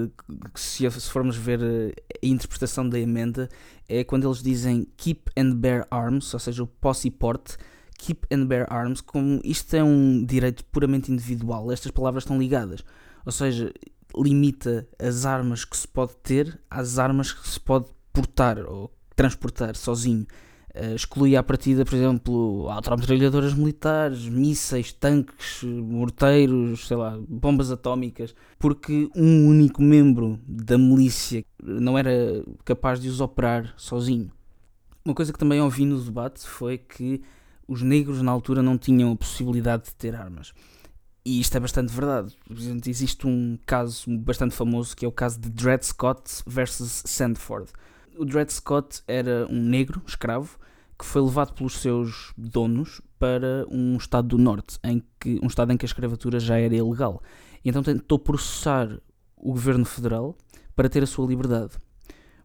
se 0.55 0.89
formos 1.09 1.35
ver 1.35 1.61
eh, 1.61 1.93
a 2.23 2.25
interpretação 2.25 2.87
da 2.87 2.97
emenda, 2.97 3.49
é 3.89 4.05
quando 4.05 4.25
eles 4.25 4.41
dizem 4.41 4.87
keep 4.95 5.29
and 5.37 5.55
bear 5.55 5.85
arms, 5.91 6.33
ou 6.33 6.39
seja, 6.39 6.63
o 6.63 6.67
posse 6.67 7.09
e 7.09 7.11
porte, 7.11 7.57
keep 7.97 8.25
and 8.33 8.45
bear 8.45 8.65
arms, 8.71 9.01
como 9.01 9.41
isto 9.43 9.75
é 9.75 9.83
um 9.83 10.25
direito 10.25 10.63
puramente 10.65 11.11
individual, 11.11 11.73
estas 11.73 11.91
palavras 11.91 12.23
estão 12.23 12.39
ligadas. 12.39 12.85
Ou 13.25 13.31
seja, 13.33 13.73
limita 14.15 14.87
as 14.99 15.25
armas 15.25 15.65
que 15.65 15.75
se 15.75 15.87
pode 15.87 16.15
ter 16.17 16.59
às 16.69 16.99
armas 16.99 17.31
que 17.31 17.47
se 17.47 17.59
pode 17.59 17.87
portar 18.11 18.59
ou 18.59 18.91
transportar 19.15 19.75
sozinho. 19.75 20.25
Uh, 20.75 20.95
exclui 20.95 21.35
à 21.35 21.43
partida, 21.43 21.85
por 21.85 21.93
exemplo, 21.93 22.67
autometralhadoras 22.69 23.53
militares, 23.53 24.27
mísseis, 24.27 24.91
tanques, 24.91 25.61
morteiros, 25.63 26.87
sei 26.87 26.97
lá, 26.97 27.19
bombas 27.29 27.71
atómicas, 27.71 28.33
porque 28.57 29.07
um 29.15 29.47
único 29.47 29.83
membro 29.83 30.39
da 30.47 30.75
milícia 30.75 31.45
não 31.63 31.95
era 31.95 32.11
capaz 32.65 32.99
de 32.99 33.07
os 33.07 33.21
operar 33.21 33.71
sozinho. 33.77 34.31
Uma 35.05 35.13
coisa 35.13 35.31
que 35.31 35.37
também 35.37 35.61
ouvi 35.61 35.85
no 35.85 36.01
debate 36.01 36.47
foi 36.47 36.77
que 36.79 37.21
os 37.67 37.81
negros 37.81 38.21
na 38.21 38.31
altura 38.31 38.63
não 38.63 38.77
tinham 38.77 39.11
a 39.11 39.15
possibilidade 39.15 39.85
de 39.85 39.95
ter 39.95 40.15
armas. 40.15 40.53
E 41.25 41.39
isto 41.39 41.55
é 41.55 41.59
bastante 41.59 41.93
verdade. 41.93 42.35
Existe 42.85 43.25
um 43.25 43.57
caso 43.65 44.09
bastante 44.17 44.53
famoso 44.53 44.95
que 44.95 45.05
é 45.05 45.07
o 45.07 45.11
caso 45.11 45.39
de 45.39 45.49
Dred 45.49 45.85
Scott 45.85 46.43
versus 46.45 47.03
Sandford 47.05 47.71
o 48.17 48.25
Dred 48.25 48.51
Scott 48.51 49.01
era 49.07 49.47
um 49.49 49.61
negro, 49.61 50.01
escravo, 50.05 50.57
que 50.97 51.05
foi 51.05 51.21
levado 51.21 51.53
pelos 51.53 51.79
seus 51.79 52.33
donos 52.37 53.01
para 53.17 53.65
um 53.69 53.97
estado 53.97 54.29
do 54.29 54.37
norte, 54.37 54.77
em 54.83 55.03
que, 55.19 55.39
um 55.41 55.47
estado 55.47 55.71
em 55.71 55.77
que 55.77 55.85
a 55.85 55.87
escravatura 55.87 56.39
já 56.39 56.57
era 56.57 56.75
ilegal. 56.75 57.21
E 57.63 57.69
então 57.69 57.81
tentou 57.81 58.19
processar 58.19 58.89
o 59.37 59.51
governo 59.51 59.85
federal 59.85 60.37
para 60.75 60.89
ter 60.89 61.03
a 61.03 61.07
sua 61.07 61.27
liberdade. 61.27 61.71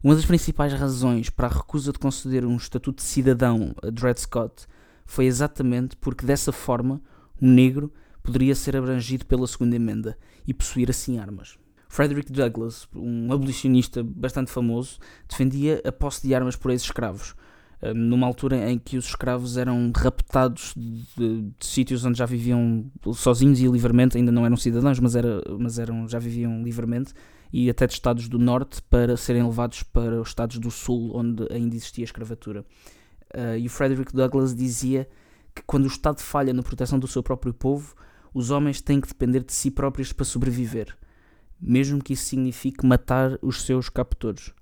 Uma 0.03 0.15
das 0.15 0.25
principais 0.25 0.73
razões 0.73 1.29
para 1.29 1.47
a 1.47 1.51
recusa 1.51 1.91
de 1.91 1.99
conceder 1.99 2.45
um 2.45 2.55
estatuto 2.55 2.97
de 2.97 3.03
cidadão 3.03 3.75
a 3.83 3.89
Dred 3.89 4.19
Scott 4.21 4.65
foi 5.05 5.25
exatamente 5.25 5.95
porque 5.97 6.25
dessa 6.25 6.51
forma 6.51 7.01
um 7.41 7.49
negro 7.49 7.91
poderia 8.29 8.53
ser 8.53 8.77
abrangido 8.77 9.25
pela 9.25 9.47
segunda 9.47 9.75
emenda 9.75 10.15
e 10.45 10.53
possuir 10.53 10.87
assim 10.87 11.17
armas. 11.17 11.57
Frederick 11.87 12.31
Douglass, 12.31 12.87
um 12.95 13.33
abolicionista 13.33 14.03
bastante 14.03 14.51
famoso, 14.51 14.99
defendia 15.27 15.81
a 15.83 15.91
posse 15.91 16.27
de 16.27 16.35
armas 16.35 16.55
por 16.55 16.69
ex-escravos, 16.69 17.33
eh, 17.81 17.91
numa 17.91 18.27
altura 18.27 18.69
em 18.69 18.77
que 18.77 18.97
os 18.97 19.05
escravos 19.05 19.57
eram 19.57 19.91
raptados 19.95 20.75
de, 20.77 21.05
de, 21.17 21.41
de, 21.57 21.65
sítios 21.65 22.05
onde 22.05 22.19
já 22.19 22.27
viviam 22.27 22.85
sozinhos 23.15 23.59
e 23.59 23.67
livremente, 23.67 24.15
ainda 24.15 24.31
não 24.31 24.45
eram 24.45 24.55
cidadãos, 24.55 24.99
mas, 24.99 25.15
era, 25.15 25.41
mas 25.57 25.79
eram, 25.79 26.07
já 26.07 26.19
viviam 26.19 26.61
livremente, 26.61 27.11
e 27.51 27.67
até 27.67 27.87
de 27.87 27.93
estados 27.93 28.29
do 28.29 28.37
norte 28.37 28.79
para 28.83 29.17
serem 29.17 29.41
levados 29.41 29.81
para 29.81 30.21
os 30.21 30.27
estados 30.27 30.59
do 30.59 30.69
sul, 30.69 31.11
onde 31.15 31.51
ainda 31.51 31.75
existia 31.75 32.03
escravatura. 32.03 32.63
Uh, 33.33 33.57
e 33.57 33.65
o 33.65 33.69
Frederick 33.71 34.13
Douglass 34.13 34.55
dizia 34.55 35.09
que 35.55 35.63
quando 35.63 35.85
o 35.85 35.87
Estado 35.87 36.19
falha 36.19 36.53
na 36.53 36.61
proteção 36.61 36.99
do 36.99 37.07
seu 37.07 37.23
próprio 37.23 37.51
povo, 37.51 37.95
os 38.33 38.51
homens 38.51 38.81
têm 38.81 39.01
que 39.01 39.07
depender 39.07 39.43
de 39.43 39.53
si 39.53 39.71
próprios 39.71 40.13
para 40.13 40.25
sobreviver 40.25 40.95
mesmo 41.59 42.01
que 42.01 42.13
isso 42.13 42.25
signifique 42.25 42.85
matar 42.85 43.37
os 43.41 43.63
seus 43.63 43.89
captores. 43.89 44.53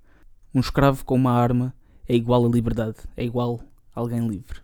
Um 0.54 0.60
escravo 0.60 1.04
com 1.04 1.14
uma 1.14 1.32
arma 1.32 1.74
é 2.08 2.14
igual 2.14 2.44
à 2.44 2.48
liberdade, 2.48 2.96
é 3.16 3.24
igual 3.24 3.60
a 3.94 4.00
alguém 4.00 4.26
livre. 4.26 4.60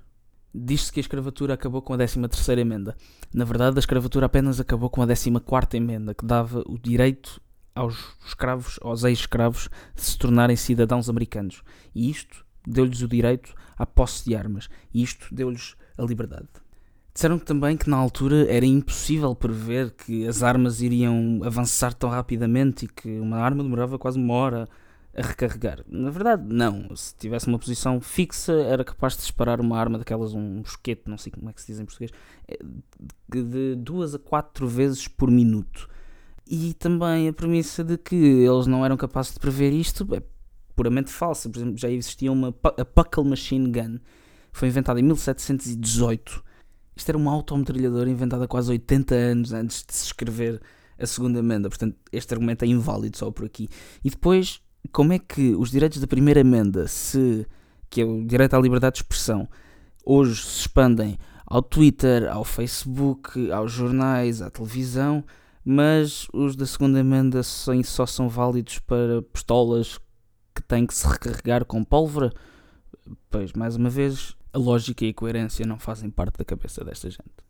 Diz-se 0.53 0.93
que 0.93 1.01
a 1.01 1.03
escravatura 1.03 1.55
acabou 1.55 1.83
com 1.83 1.95
a 1.95 1.99
13 1.99 2.21
emenda. 2.59 2.97
Na 3.33 3.45
verdade, 3.45 3.77
a 3.77 3.81
escravatura 3.81 4.27
apenas 4.27 4.61
acabou 4.61 4.89
com 4.89 5.03
a 5.03 5.07
14 5.07 5.77
emenda, 5.77 6.15
que 6.15 6.25
dava 6.25 6.63
o 6.67 6.79
direito 6.79 7.41
aos 7.75 7.97
escravos, 8.25 8.79
aos 8.81 9.03
ex-escravos, 9.03 9.69
de 9.95 10.03
se 10.03 10.17
tornarem 10.17 10.57
cidadãos 10.57 11.09
americanos. 11.09 11.63
E 11.93 12.09
isto 12.09 12.45
deu-lhes 12.67 13.03
o 13.03 13.09
direito 13.09 13.53
à 13.77 13.85
posse 13.85 14.25
de 14.25 14.37
armas. 14.37 14.69
E 14.93 15.03
isto 15.03 15.35
deu-lhes 15.35 15.75
a 15.99 16.03
liberdade. 16.03 16.49
Disseram 17.15 17.39
também 17.39 17.77
que 17.77 17.89
na 17.89 17.97
altura 17.97 18.53
era 18.53 18.67
impossível 18.67 19.35
prever 19.37 19.93
que 19.93 20.27
as 20.27 20.43
armas 20.43 20.81
iriam 20.81 21.41
avançar 21.45 21.95
tão 21.95 22.11
rapidamente 22.11 22.87
e 22.87 22.89
que 22.89 23.21
uma 23.21 23.39
arma 23.39 23.63
demorava 23.63 23.97
quase 23.97 24.19
uma 24.19 24.35
hora 24.35 24.69
a 25.17 25.23
recarregar. 25.23 25.85
Na 25.87 26.11
verdade, 26.11 26.43
não. 26.53 26.95
Se 26.97 27.15
tivesse 27.15 27.47
uma 27.47 27.59
posição 27.59 28.01
fixa, 28.01 28.53
era 28.53 28.83
capaz 28.83 29.15
de 29.15 29.21
disparar 29.21 29.61
uma 29.61 29.79
arma 29.79 29.97
daquelas, 29.97 30.35
um 30.35 30.59
mosquete, 30.59 31.03
não 31.07 31.17
sei 31.17 31.31
como 31.31 31.49
é 31.49 31.53
que 31.53 31.61
se 31.61 31.69
diz 31.69 31.79
em 31.79 31.85
português, 31.85 32.11
eh, 32.49 32.59
de 33.33 33.77
duas 33.77 34.17
a 34.17 34.19
quatro 34.19 34.67
vezes 34.67 35.07
por 35.07 35.31
minuto. 35.31 35.89
E 36.51 36.75
também 36.75 37.29
a 37.29 37.33
premissa 37.33 37.85
de 37.85 37.97
que 37.97 38.17
eles 38.17 38.67
não 38.67 38.85
eram 38.85 38.97
capazes 38.97 39.35
de 39.35 39.39
prever 39.39 39.73
isto 39.73 40.07
é 40.15 40.23
puramente 40.75 41.13
falsa. 41.13 41.49
Por 41.49 41.59
exemplo, 41.59 41.79
já 41.79 41.89
existia 41.89 42.33
uma 42.33 42.49
a 42.49 42.85
Puckle 42.85 43.25
Machine 43.25 43.71
Gun 43.71 43.99
foi 44.53 44.69
inventada 44.69 45.01
em 45.01 45.03
1718. 45.03 46.43
Isto 46.97 47.09
era 47.11 47.19
uma 47.19 47.33
autometralhadora 47.33 48.09
inventada 48.09 48.47
quase 48.47 48.71
80 48.71 49.15
anos 49.15 49.53
antes 49.53 49.85
de 49.87 49.95
se 49.95 50.07
escrever 50.07 50.61
a 50.99 51.07
segunda 51.07 51.39
emenda. 51.39 51.69
Portanto, 51.69 51.97
este 52.13 52.33
argumento 52.35 52.65
é 52.65 52.69
inválido 52.69 53.17
só 53.17 53.31
por 53.31 53.45
aqui. 53.45 53.69
E 54.05 54.11
depois, 54.11 54.61
como 54.93 55.13
é 55.13 55.19
que 55.19 55.55
os 55.55 55.71
direitos 55.71 56.01
da 56.01 56.07
primeira 56.07 56.41
emenda, 56.41 56.87
se, 56.87 57.47
que 57.91 58.01
é 58.01 58.05
o 58.05 58.25
direito 58.25 58.55
à 58.55 58.61
liberdade 58.61 58.95
de 58.95 59.03
expressão, 59.03 59.49
hoje 60.05 60.43
se 60.43 60.61
expandem 60.61 61.19
ao 61.47 61.63
Twitter, 61.63 62.31
ao 62.31 62.45
Facebook, 62.45 63.51
aos 63.51 63.73
jornais, 63.73 64.41
à 64.41 64.51
televisão, 64.51 65.25
mas 65.65 66.27
os 66.33 66.57
da 66.57 66.67
segunda 66.67 67.01
emenda 67.01 67.43
só 67.43 68.07
são 68.07 68.29
válidos 68.29 68.79
para 68.81 69.23
pistolas 69.23 69.99
que 70.55 70.63
têm 70.63 70.87
que 70.87 70.95
se 70.95 71.07
recarregar 71.07 71.65
com 71.65 71.83
pólvora? 71.83 72.33
Pois, 73.31 73.53
mais 73.53 73.77
uma 73.77 73.91
vez, 73.91 74.37
a 74.55 74.59
lógica 74.59 75.05
e 75.05 75.11
a 75.11 75.15
coerência 75.15 75.67
não 75.67 75.79
fazem 75.79 76.09
parte 76.09 76.39
da 76.39 76.45
cabeça 76.45 76.85
desta 76.85 77.11
gente. 77.11 77.45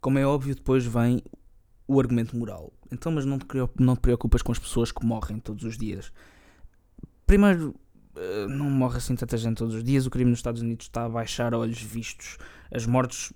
Como 0.00 0.18
é 0.18 0.24
óbvio, 0.24 0.54
depois 0.54 0.86
vem 0.86 1.20
o 1.88 1.98
argumento 1.98 2.36
moral. 2.36 2.72
Então, 2.92 3.10
mas 3.10 3.24
não 3.24 3.38
te, 3.38 3.46
não 3.78 3.96
te 3.96 4.00
preocupas 4.00 4.40
com 4.40 4.52
as 4.52 4.58
pessoas 4.58 4.92
que 4.92 5.04
morrem 5.04 5.40
todos 5.40 5.64
os 5.64 5.76
dias. 5.76 6.12
Primeiro, 7.26 7.74
eh, 8.14 8.46
não 8.46 8.70
morre 8.70 8.98
assim 8.98 9.16
tanta 9.16 9.36
gente 9.36 9.56
todos 9.56 9.74
os 9.74 9.82
dias. 9.82 10.06
O 10.06 10.10
crime 10.10 10.30
nos 10.30 10.38
Estados 10.38 10.62
Unidos 10.62 10.86
está 10.86 11.06
a 11.06 11.08
baixar 11.08 11.52
a 11.52 11.58
olhos 11.58 11.82
vistos. 11.82 12.38
As 12.72 12.86
mortes 12.86 13.32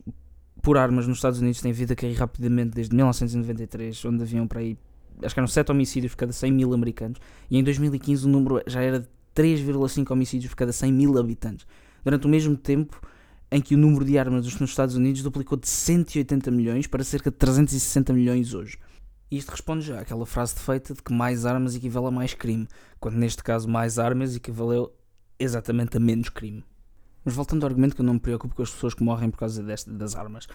por 0.63 0.79
armas 0.79 1.09
nos 1.09 1.19
Estados 1.19 1.41
Unidos 1.41 1.61
têm 1.61 1.73
vindo 1.73 1.93
a 1.93 1.97
cair 1.97 2.15
rapidamente 2.15 2.71
desde 2.71 2.95
1993, 2.95 4.05
onde 4.05 4.23
haviam 4.23 4.47
para 4.47 4.61
aí, 4.61 4.79
acho 5.25 5.35
que 5.35 5.41
eram 5.41 5.49
7 5.49 5.73
homicídios 5.73 6.13
por 6.13 6.19
cada 6.19 6.33
100 6.33 6.53
mil 6.53 6.73
americanos. 6.73 7.19
E 7.51 7.59
em 7.59 7.65
2015 7.65 8.27
o 8.27 8.29
número 8.29 8.63
já 8.67 8.81
era 8.81 9.01
de 9.01 9.09
3,5 9.35 10.11
homicídios 10.13 10.51
por 10.51 10.57
cada 10.57 10.73
100 10.73 10.93
mil 10.93 11.19
habitantes. 11.19 11.67
Durante 12.05 12.27
o 12.27 12.29
mesmo 12.29 12.57
tempo, 12.57 13.01
em 13.51 13.61
que 13.61 13.75
o 13.75 13.79
número 13.79 14.05
de 14.05 14.19
armas 14.19 14.45
nos 14.59 14.71
Estados 14.71 14.97
Unidos 14.97 15.23
duplicou 15.23 15.59
de 15.59 15.69
180 15.69 16.51
milhões 16.51 16.87
para 16.87 17.05
cerca 17.05 17.31
de 17.31 17.37
360 17.37 18.13
milhões 18.13 18.55
hoje. 18.55 18.79
Isto 19.31 19.51
responde 19.51 19.87
já 19.87 20.01
àquela 20.01 20.27
frase 20.27 20.55
feita 20.55 20.95
de 20.95 21.03
que 21.03 21.13
mais 21.13 21.47
armas 21.47 21.75
equivale 21.75 22.07
a 22.07 22.11
mais 22.11 22.35
crime, 22.35 22.67
quando 23.01 23.17
neste 23.17 23.43
caso 23.43 23.69
mais 23.69 23.99
armas 23.99 24.37
equivaleu 24.37 24.93
exatamente 25.39 25.97
a 25.97 26.01
menos 26.01 26.29
crime. 26.29 26.65
Mas 27.25 27.35
voltando 27.35 27.63
ao 27.63 27.69
argumento 27.69 27.95
que 27.95 28.01
eu 28.01 28.07
não 28.07 28.15
me 28.15 28.21
preocupo 28.21 28.55
com 28.55 28.63
as 28.63 28.71
pessoas 28.71 28.95
que 28.95 29.03
morrem 29.03 29.31
por 29.31 29.39
causa 29.39 29.63
deste, 29.63 29.91
das 29.91 30.15
armas. 30.15 30.47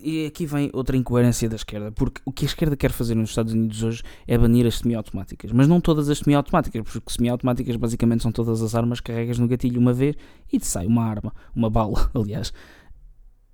E 0.00 0.26
aqui 0.26 0.46
vem 0.46 0.70
outra 0.72 0.96
incoerência 0.96 1.48
da 1.48 1.56
esquerda, 1.56 1.90
porque 1.90 2.20
o 2.24 2.30
que 2.30 2.44
a 2.44 2.46
esquerda 2.46 2.76
quer 2.76 2.92
fazer 2.92 3.16
nos 3.16 3.30
Estados 3.30 3.52
Unidos 3.52 3.82
hoje 3.82 4.02
é 4.28 4.38
banir 4.38 4.64
as 4.64 4.78
semiautomáticas, 4.78 5.50
mas 5.50 5.66
não 5.66 5.80
todas 5.80 6.08
as 6.08 6.18
semiautomáticas, 6.18 6.82
porque 6.82 7.12
semiautomáticas 7.12 7.74
basicamente 7.74 8.22
são 8.22 8.30
todas 8.30 8.62
as 8.62 8.76
armas 8.76 9.00
que 9.00 9.10
carregas 9.10 9.40
no 9.40 9.48
gatilho 9.48 9.80
uma 9.80 9.92
vez 9.92 10.14
e 10.52 10.58
te 10.60 10.66
sai 10.66 10.86
uma 10.86 11.04
arma, 11.04 11.34
uma 11.54 11.68
bala, 11.68 12.08
aliás. 12.14 12.52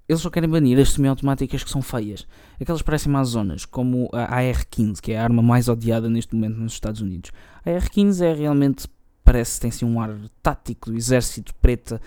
Eles 0.07 0.21
só 0.21 0.29
querem 0.29 0.51
banir 0.51 0.79
as 0.79 0.91
semiautomáticas 0.91 1.65
que 1.65 1.71
são 1.71 1.81
feias, 1.81 2.27
aquelas 2.61 2.83
que 2.83 2.87
parecem 2.87 3.25
zonas, 3.25 3.65
como 3.65 4.11
a 4.13 4.37
AR-15, 4.37 5.01
que 5.01 5.13
é 5.13 5.19
a 5.19 5.25
arma 5.25 5.43
mais 5.43 5.67
odiada 5.67 6.11
neste 6.11 6.35
momento 6.35 6.59
nos 6.59 6.75
Estados 6.75 7.01
Unidos. 7.01 7.33
A 7.65 7.71
AR-15 7.71 8.21
é 8.21 8.35
realmente, 8.35 8.87
parece 9.25 9.55
que 9.55 9.61
tem 9.63 9.71
assim 9.71 9.87
um 9.87 9.99
ar 9.99 10.15
tático 10.43 10.91
do 10.91 10.97
exército 10.99 11.55
preta, 11.55 11.99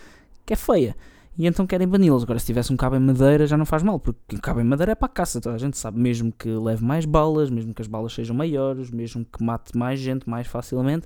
que 0.46 0.54
é 0.54 0.56
feia 0.56 0.96
e 1.38 1.46
então 1.46 1.68
querem 1.68 1.88
bani-los. 1.88 2.24
Agora, 2.24 2.40
se 2.40 2.48
tivesse 2.48 2.74
um 2.74 2.78
cabo 2.78 2.96
em 2.96 3.00
madeira, 3.00 3.46
já 3.46 3.56
não 3.56 3.66
faz 3.66 3.84
mal, 3.84 4.00
porque 4.00 4.36
um 4.36 4.40
cabo 4.40 4.60
em 4.60 4.64
madeira 4.64 4.94
é 4.94 4.96
para 4.96 5.06
a 5.06 5.10
caça, 5.10 5.40
toda 5.40 5.56
a 5.56 5.60
gente 5.60 5.78
sabe. 5.78 6.00
Mesmo 6.00 6.32
que 6.32 6.50
leve 6.50 6.84
mais 6.84 7.06
balas, 7.06 7.50
mesmo 7.50 7.74
que 7.74 7.82
as 7.82 7.88
balas 7.88 8.14
sejam 8.14 8.36
maiores, 8.36 8.90
mesmo 8.90 9.24
que 9.24 9.44
mate 9.44 9.78
mais 9.78 10.00
gente 10.00 10.28
mais 10.28 10.48
facilmente, 10.48 11.06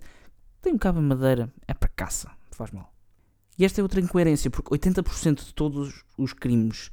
tem 0.62 0.74
um 0.74 0.78
cabo 0.78 1.00
em 1.00 1.04
madeira, 1.04 1.52
é 1.68 1.74
para 1.74 1.90
caça, 1.90 2.32
faz 2.52 2.72
mal. 2.72 2.94
E 3.60 3.66
esta 3.66 3.82
é 3.82 3.84
outra 3.84 4.00
incoerência, 4.00 4.50
porque 4.50 4.70
80% 4.70 5.46
de 5.46 5.54
todos 5.54 6.04
os 6.18 6.34
crimes 6.34 6.92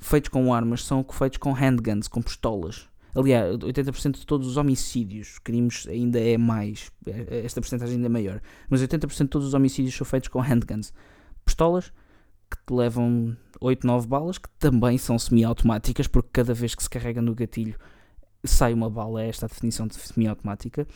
feitos 0.00 0.28
com 0.30 0.52
armas 0.52 0.84
são 0.84 1.06
feitos 1.08 1.38
com 1.38 1.52
handguns, 1.52 2.08
com 2.08 2.20
pistolas. 2.20 2.88
Aliás, 3.14 3.56
80% 3.58 4.18
de 4.18 4.26
todos 4.26 4.48
os 4.48 4.56
homicídios, 4.56 5.38
crimes 5.38 5.86
ainda 5.86 6.18
é 6.18 6.36
mais, 6.36 6.90
é, 7.06 7.44
esta 7.44 7.60
porcentagem 7.60 7.96
ainda 7.96 8.06
é 8.06 8.08
maior, 8.08 8.40
mas 8.68 8.82
80% 8.82 9.24
de 9.24 9.28
todos 9.28 9.48
os 9.48 9.54
homicídios 9.54 9.94
são 9.94 10.04
feitos 10.04 10.28
com 10.28 10.40
handguns. 10.40 10.92
Pistolas, 11.44 11.92
que 12.56 12.64
te 12.66 12.72
levam 12.72 13.36
8, 13.60 13.86
9 13.86 14.06
balas, 14.06 14.38
que 14.38 14.48
também 14.58 14.98
são 14.98 15.18
semiautomáticas, 15.18 16.06
porque 16.06 16.30
cada 16.32 16.54
vez 16.54 16.74
que 16.74 16.82
se 16.82 16.90
carrega 16.90 17.22
no 17.22 17.34
gatilho 17.34 17.76
sai 18.44 18.72
uma 18.74 18.90
bala, 18.90 19.22
é 19.22 19.28
esta 19.28 19.46
a 19.46 19.48
definição 19.48 19.86
de 19.86 19.94
semiautomática. 19.94 20.86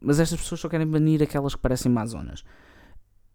Mas 0.00 0.20
estas 0.20 0.40
pessoas 0.40 0.60
só 0.60 0.68
querem 0.68 0.86
banir 0.86 1.22
aquelas 1.22 1.54
que 1.54 1.60
parecem 1.60 1.90
mazonas. 1.90 2.44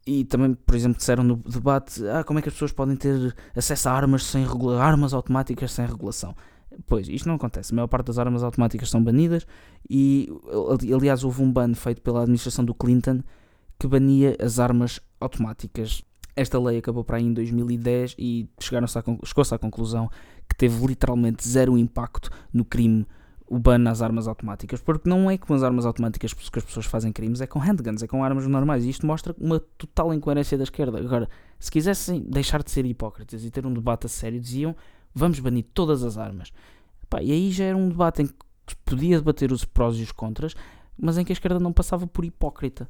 E 0.05 0.25
também, 0.25 0.53
por 0.53 0.75
exemplo, 0.75 0.97
disseram 0.97 1.23
no 1.23 1.35
debate: 1.37 2.05
ah, 2.07 2.23
como 2.23 2.39
é 2.39 2.41
que 2.41 2.49
as 2.49 2.55
pessoas 2.55 2.71
podem 2.71 2.95
ter 2.95 3.35
acesso 3.55 3.89
a 3.89 3.91
armas 3.91 4.23
sem 4.25 4.45
regula 4.45 4.81
armas 4.81 5.13
automáticas 5.13 5.71
sem 5.71 5.85
regulação? 5.85 6.35
Pois, 6.87 7.07
isto 7.07 7.27
não 7.27 7.35
acontece. 7.35 7.73
A 7.73 7.75
maior 7.75 7.87
parte 7.87 8.07
das 8.07 8.17
armas 8.17 8.43
automáticas 8.43 8.89
são 8.89 9.03
banidas 9.03 9.45
e, 9.89 10.29
aliás, 10.93 11.23
houve 11.23 11.41
um 11.41 11.51
ban 11.51 11.73
feito 11.73 12.01
pela 12.01 12.21
administração 12.21 12.63
do 12.63 12.73
Clinton 12.73 13.21
que 13.77 13.87
bania 13.87 14.37
as 14.39 14.57
armas 14.57 14.99
automáticas 15.19 16.03
esta 16.35 16.59
lei 16.59 16.77
acabou 16.77 17.03
para 17.03 17.17
aí 17.17 17.23
em 17.23 17.33
2010 17.33 18.15
e 18.17 18.49
chegaram-se 18.59 18.97
chegou-se 19.25 19.53
à 19.53 19.57
conclusão 19.57 20.09
que 20.47 20.55
teve 20.55 20.85
literalmente 20.85 21.47
zero 21.47 21.77
impacto 21.77 22.29
no 22.53 22.65
crime 22.65 23.05
o 23.47 23.59
ban 23.59 23.77
nas 23.77 24.01
armas 24.01 24.29
automáticas, 24.29 24.79
porque 24.79 25.09
não 25.09 25.29
é 25.29 25.37
com 25.37 25.53
as 25.53 25.61
armas 25.61 25.85
automáticas 25.85 26.33
que 26.33 26.57
as 26.57 26.63
pessoas 26.63 26.85
fazem 26.85 27.11
crimes, 27.11 27.41
é 27.41 27.47
com 27.47 27.59
handguns, 27.59 28.01
é 28.01 28.07
com 28.07 28.23
armas 28.23 28.47
normais, 28.47 28.85
e 28.85 28.89
isto 28.89 29.05
mostra 29.05 29.35
uma 29.37 29.59
total 29.77 30.13
incoerência 30.13 30.57
da 30.57 30.63
esquerda. 30.63 30.97
Agora, 30.97 31.27
se 31.59 31.69
quisessem 31.69 32.21
deixar 32.21 32.63
de 32.63 32.71
ser 32.71 32.85
hipócritas 32.85 33.43
e 33.43 33.51
ter 33.51 33.65
um 33.65 33.73
debate 33.73 34.05
a 34.05 34.09
sério, 34.09 34.39
diziam 34.39 34.73
vamos 35.13 35.37
banir 35.41 35.65
todas 35.73 36.01
as 36.01 36.17
armas. 36.17 36.53
Pá, 37.09 37.21
e 37.21 37.29
aí 37.29 37.51
já 37.51 37.65
era 37.65 37.75
um 37.75 37.89
debate 37.89 38.21
em 38.21 38.27
que 38.27 38.75
podia 38.85 39.17
debater 39.17 39.51
os 39.51 39.65
prós 39.65 39.97
e 39.97 40.03
os 40.03 40.13
contras, 40.13 40.55
mas 40.97 41.17
em 41.17 41.25
que 41.25 41.33
a 41.33 41.35
esquerda 41.35 41.59
não 41.59 41.73
passava 41.73 42.07
por 42.07 42.23
hipócrita. 42.23 42.89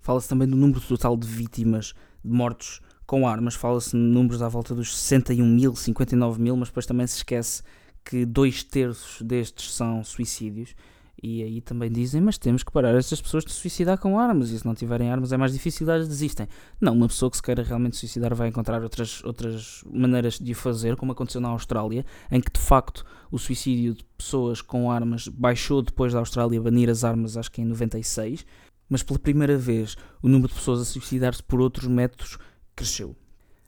Fala-se 0.00 0.28
também 0.28 0.48
do 0.48 0.56
número 0.56 0.80
total 0.80 1.16
de 1.16 1.28
vítimas 1.28 1.94
de 2.24 2.30
mortos 2.30 2.80
com 3.06 3.26
armas, 3.26 3.54
fala-se 3.54 3.92
de 3.92 3.96
números 3.96 4.42
à 4.42 4.48
volta 4.48 4.74
dos 4.74 4.94
61 4.96 5.46
mil, 5.46 5.74
59 5.74 6.40
mil, 6.40 6.56
mas 6.56 6.68
depois 6.68 6.84
também 6.84 7.06
se 7.06 7.16
esquece 7.16 7.62
que 8.04 8.24
dois 8.24 8.62
terços 8.62 9.22
destes 9.22 9.74
são 9.74 10.04
suicídios. 10.04 10.74
E 11.20 11.42
aí 11.42 11.60
também 11.60 11.90
dizem, 11.90 12.20
mas 12.20 12.38
temos 12.38 12.62
que 12.62 12.70
parar 12.70 12.94
estas 12.94 13.20
pessoas 13.20 13.44
de 13.44 13.50
se 13.50 13.58
suicidar 13.58 13.98
com 13.98 14.18
armas, 14.18 14.50
e 14.50 14.58
se 14.58 14.64
não 14.64 14.74
tiverem 14.74 15.10
armas 15.10 15.32
é 15.32 15.36
mais 15.36 15.52
difícil, 15.52 15.90
elas 15.90 16.06
desistem. 16.06 16.46
Não, 16.80 16.92
uma 16.92 17.08
pessoa 17.08 17.28
que 17.28 17.36
se 17.36 17.42
queira 17.42 17.62
realmente 17.62 17.96
suicidar 17.96 18.34
vai 18.34 18.48
encontrar 18.48 18.82
outras, 18.82 19.24
outras 19.24 19.82
maneiras 19.90 20.38
de 20.38 20.52
o 20.52 20.54
fazer, 20.54 20.94
como 20.94 21.10
aconteceu 21.10 21.40
na 21.40 21.48
Austrália, 21.48 22.06
em 22.30 22.40
que 22.40 22.52
de 22.52 22.60
facto 22.60 23.04
o 23.32 23.38
suicídio 23.38 23.94
de 23.94 24.04
pessoas 24.16 24.62
com 24.62 24.90
armas 24.92 25.26
baixou 25.26 25.82
depois 25.82 26.12
da 26.12 26.20
Austrália 26.20 26.60
banir 26.60 26.88
as 26.88 27.02
armas, 27.02 27.36
acho 27.36 27.50
que 27.50 27.62
em 27.62 27.64
96, 27.64 28.46
mas 28.88 29.02
pela 29.02 29.18
primeira 29.18 29.56
vez 29.56 29.96
o 30.22 30.28
número 30.28 30.48
de 30.48 30.54
pessoas 30.54 30.80
a 30.80 30.84
suicidar-se 30.84 31.42
por 31.42 31.60
outros 31.60 31.86
métodos 31.86 32.38
cresceu. 32.74 33.16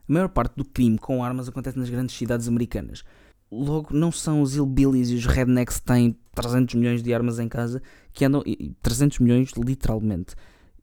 A 0.09 0.13
maior 0.13 0.29
parte 0.29 0.55
do 0.55 0.65
crime 0.65 0.97
com 0.97 1.23
armas 1.23 1.47
acontece 1.47 1.77
nas 1.77 1.89
grandes 1.89 2.15
cidades 2.15 2.47
americanas. 2.47 3.03
Logo, 3.51 3.93
não 3.93 4.11
são 4.11 4.41
os 4.41 4.55
hillbillies 4.55 5.09
e 5.09 5.15
os 5.15 5.25
rednecks 5.25 5.77
que 5.79 5.85
têm 5.85 6.17
300 6.33 6.75
milhões 6.75 7.03
de 7.03 7.13
armas 7.13 7.37
em 7.37 7.49
casa 7.49 7.81
que 8.13 8.23
andam. 8.23 8.41
300 8.81 9.19
milhões, 9.19 9.51
literalmente. 9.57 10.35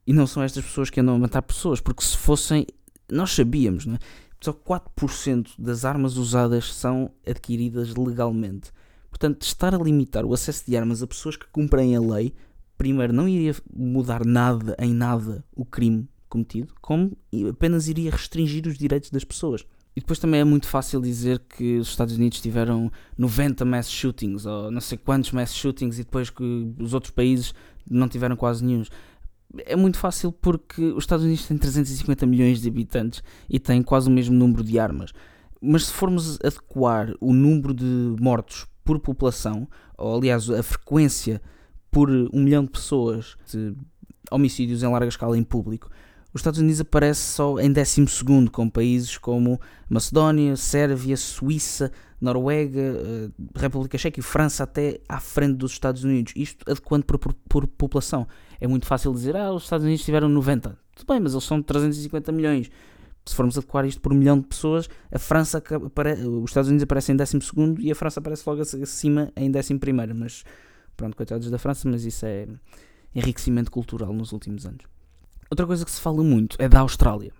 E 0.05 0.13
não 0.13 0.27
são 0.27 0.43
estas 0.43 0.63
pessoas 0.63 0.89
que 0.89 0.99
andam 0.99 1.15
a 1.15 1.19
matar 1.19 1.41
pessoas, 1.41 1.81
porque 1.81 2.03
se 2.03 2.15
fossem. 2.15 2.67
Nós 3.11 3.31
sabíamos, 3.31 3.87
não 3.87 3.95
é? 3.95 3.99
Só 4.39 4.53
4% 4.53 5.49
das 5.57 5.83
armas 5.83 6.15
usadas 6.15 6.73
são 6.73 7.11
adquiridas 7.27 7.95
legalmente. 7.95 8.71
Portanto, 9.09 9.41
estar 9.41 9.73
a 9.73 9.77
limitar 9.77 10.23
o 10.23 10.33
acesso 10.33 10.63
de 10.65 10.77
armas 10.77 11.01
a 11.01 11.07
pessoas 11.07 11.35
que 11.35 11.47
cumprem 11.47 11.95
a 11.95 11.99
lei 11.99 12.33
primeiro, 12.79 13.11
não 13.11 13.27
iria 13.27 13.53
mudar 13.75 14.25
nada 14.25 14.73
em 14.79 14.93
nada 14.93 15.43
o 15.53 15.65
crime 15.65 16.07
cometido, 16.29 16.73
como 16.81 17.11
apenas 17.49 17.89
iria 17.89 18.09
restringir 18.09 18.65
os 18.67 18.77
direitos 18.77 19.11
das 19.11 19.25
pessoas. 19.25 19.65
E 19.95 19.99
depois 19.99 20.17
também 20.17 20.39
é 20.39 20.45
muito 20.45 20.65
fácil 20.65 21.01
dizer 21.01 21.39
que 21.39 21.77
os 21.77 21.89
Estados 21.89 22.15
Unidos 22.15 22.39
tiveram 22.39 22.89
90 23.17 23.65
mass 23.65 23.91
shootings, 23.91 24.45
ou 24.45 24.71
não 24.71 24.79
sei 24.79 24.97
quantos 24.97 25.33
mass 25.33 25.53
shootings, 25.53 25.99
e 25.99 26.03
depois 26.05 26.29
que 26.29 26.73
os 26.79 26.93
outros 26.93 27.11
países 27.11 27.53
não 27.89 28.07
tiveram 28.07 28.37
quase 28.37 28.63
nenhum. 28.63 28.83
É 29.65 29.75
muito 29.75 29.97
fácil 29.97 30.31
porque 30.31 30.81
os 30.81 31.03
Estados 31.03 31.25
Unidos 31.25 31.47
têm 31.47 31.57
350 31.57 32.25
milhões 32.25 32.61
de 32.61 32.69
habitantes 32.69 33.21
e 33.49 33.59
têm 33.59 33.83
quase 33.83 34.07
o 34.07 34.11
mesmo 34.11 34.33
número 34.33 34.63
de 34.63 34.79
armas. 34.79 35.11
Mas 35.61 35.87
se 35.87 35.91
formos 35.91 36.39
adequar 36.41 37.13
o 37.19 37.33
número 37.33 37.73
de 37.73 38.15
mortos 38.21 38.67
por 38.85 38.99
população, 38.99 39.67
ou 39.97 40.15
aliás 40.15 40.49
a 40.49 40.63
frequência 40.63 41.41
por 41.91 42.09
um 42.09 42.43
milhão 42.43 42.63
de 42.63 42.71
pessoas 42.71 43.35
de 43.51 43.73
homicídios 44.31 44.83
em 44.83 44.87
larga 44.87 45.07
escala 45.07 45.37
em 45.37 45.43
público, 45.43 45.89
os 46.31 46.41
Estados 46.41 46.59
Unidos 46.59 46.79
aparece 46.79 47.21
só 47.21 47.59
em 47.59 47.71
12 47.71 48.05
com 48.51 48.69
países 48.69 49.17
como 49.17 49.59
Macedónia, 49.89 50.55
Sérvia, 50.55 51.17
Suíça, 51.17 51.91
Noruega, 52.21 52.79
eh, 52.79 53.29
República 53.55 53.97
Checa 53.97 54.19
e 54.19 54.23
França 54.23 54.63
até 54.63 54.99
à 55.09 55.19
frente 55.19 55.55
dos 55.55 55.71
Estados 55.71 56.03
Unidos. 56.03 56.33
Isto 56.35 56.69
adequando 56.69 57.05
por, 57.05 57.17
por, 57.17 57.33
por, 57.33 57.65
população. 57.65 58.27
É 58.59 58.67
muito 58.67 58.85
fácil 58.85 59.11
dizer, 59.11 59.35
ah, 59.35 59.51
os 59.51 59.63
Estados 59.63 59.85
Unidos 59.85 60.05
tiveram 60.05 60.29
90. 60.29 60.77
Tudo 60.95 61.07
bem, 61.07 61.19
mas 61.19 61.33
eles 61.33 61.45
são 61.45 61.63
350 61.63 62.31
milhões. 62.31 62.69
se 63.25 63.35
formos 63.35 63.57
adequar 63.57 63.85
isto 63.85 63.99
por 63.99 64.13
um 64.13 64.15
milhão 64.15 64.39
de 64.39 64.45
pessoas, 64.45 64.87
a 65.11 65.17
França, 65.17 65.63
os 65.63 66.51
Estados 66.51 66.67
Unidos 66.67 66.83
aparecem 66.83 67.13
em 67.13 67.17
12 67.17 67.39
e 67.79 67.91
a 67.91 67.95
França 67.95 68.19
aparece 68.19 68.43
logo 68.45 68.61
acima 68.61 69.31
em 69.35 69.49
11. 69.49 69.79
Mas 70.13 70.43
pronto, 70.99 71.15
coitados 71.15 71.49
da 71.49 71.57
França, 71.57 71.89
mas 71.89 72.03
isso 72.03 72.25
é 72.25 72.45
enriquecimento 73.15 73.71
cultural 73.71 74.11
nos 74.11 74.33
últimos 74.33 74.65
anos. 74.65 74.83
Outra 75.49 75.65
coisa 75.65 75.85
que 75.85 75.91
se 75.91 76.01
fala 76.01 76.21
muito 76.21 76.57
é 76.59 76.67
da 76.67 76.81
Austrália. 76.81 77.31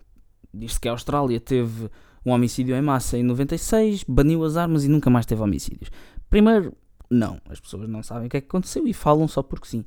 Diz-se 0.53 0.79
que 0.79 0.87
a 0.87 0.91
Austrália 0.91 1.39
teve 1.41 1.89
um 2.25 2.31
homicídio 2.31 2.73
em 2.73 2.81
massa 2.81 3.17
em 3.17 3.23
96, 3.23 4.05
baniu 4.07 4.45
as 4.45 4.55
armas 4.55 4.85
e 4.85 4.87
nunca 4.87 5.09
mais 5.09 5.25
teve 5.25 5.41
homicídios. 5.41 5.91
Primeiro, 6.29 6.73
não, 7.09 7.39
as 7.49 7.59
pessoas 7.59 7.89
não 7.89 8.01
sabem 8.01 8.27
o 8.27 8.29
que 8.29 8.37
é 8.37 8.41
que 8.41 8.47
aconteceu 8.47 8.87
e 8.87 8.93
falam 8.93 9.27
só 9.27 9.43
porque 9.43 9.67
sim. 9.67 9.83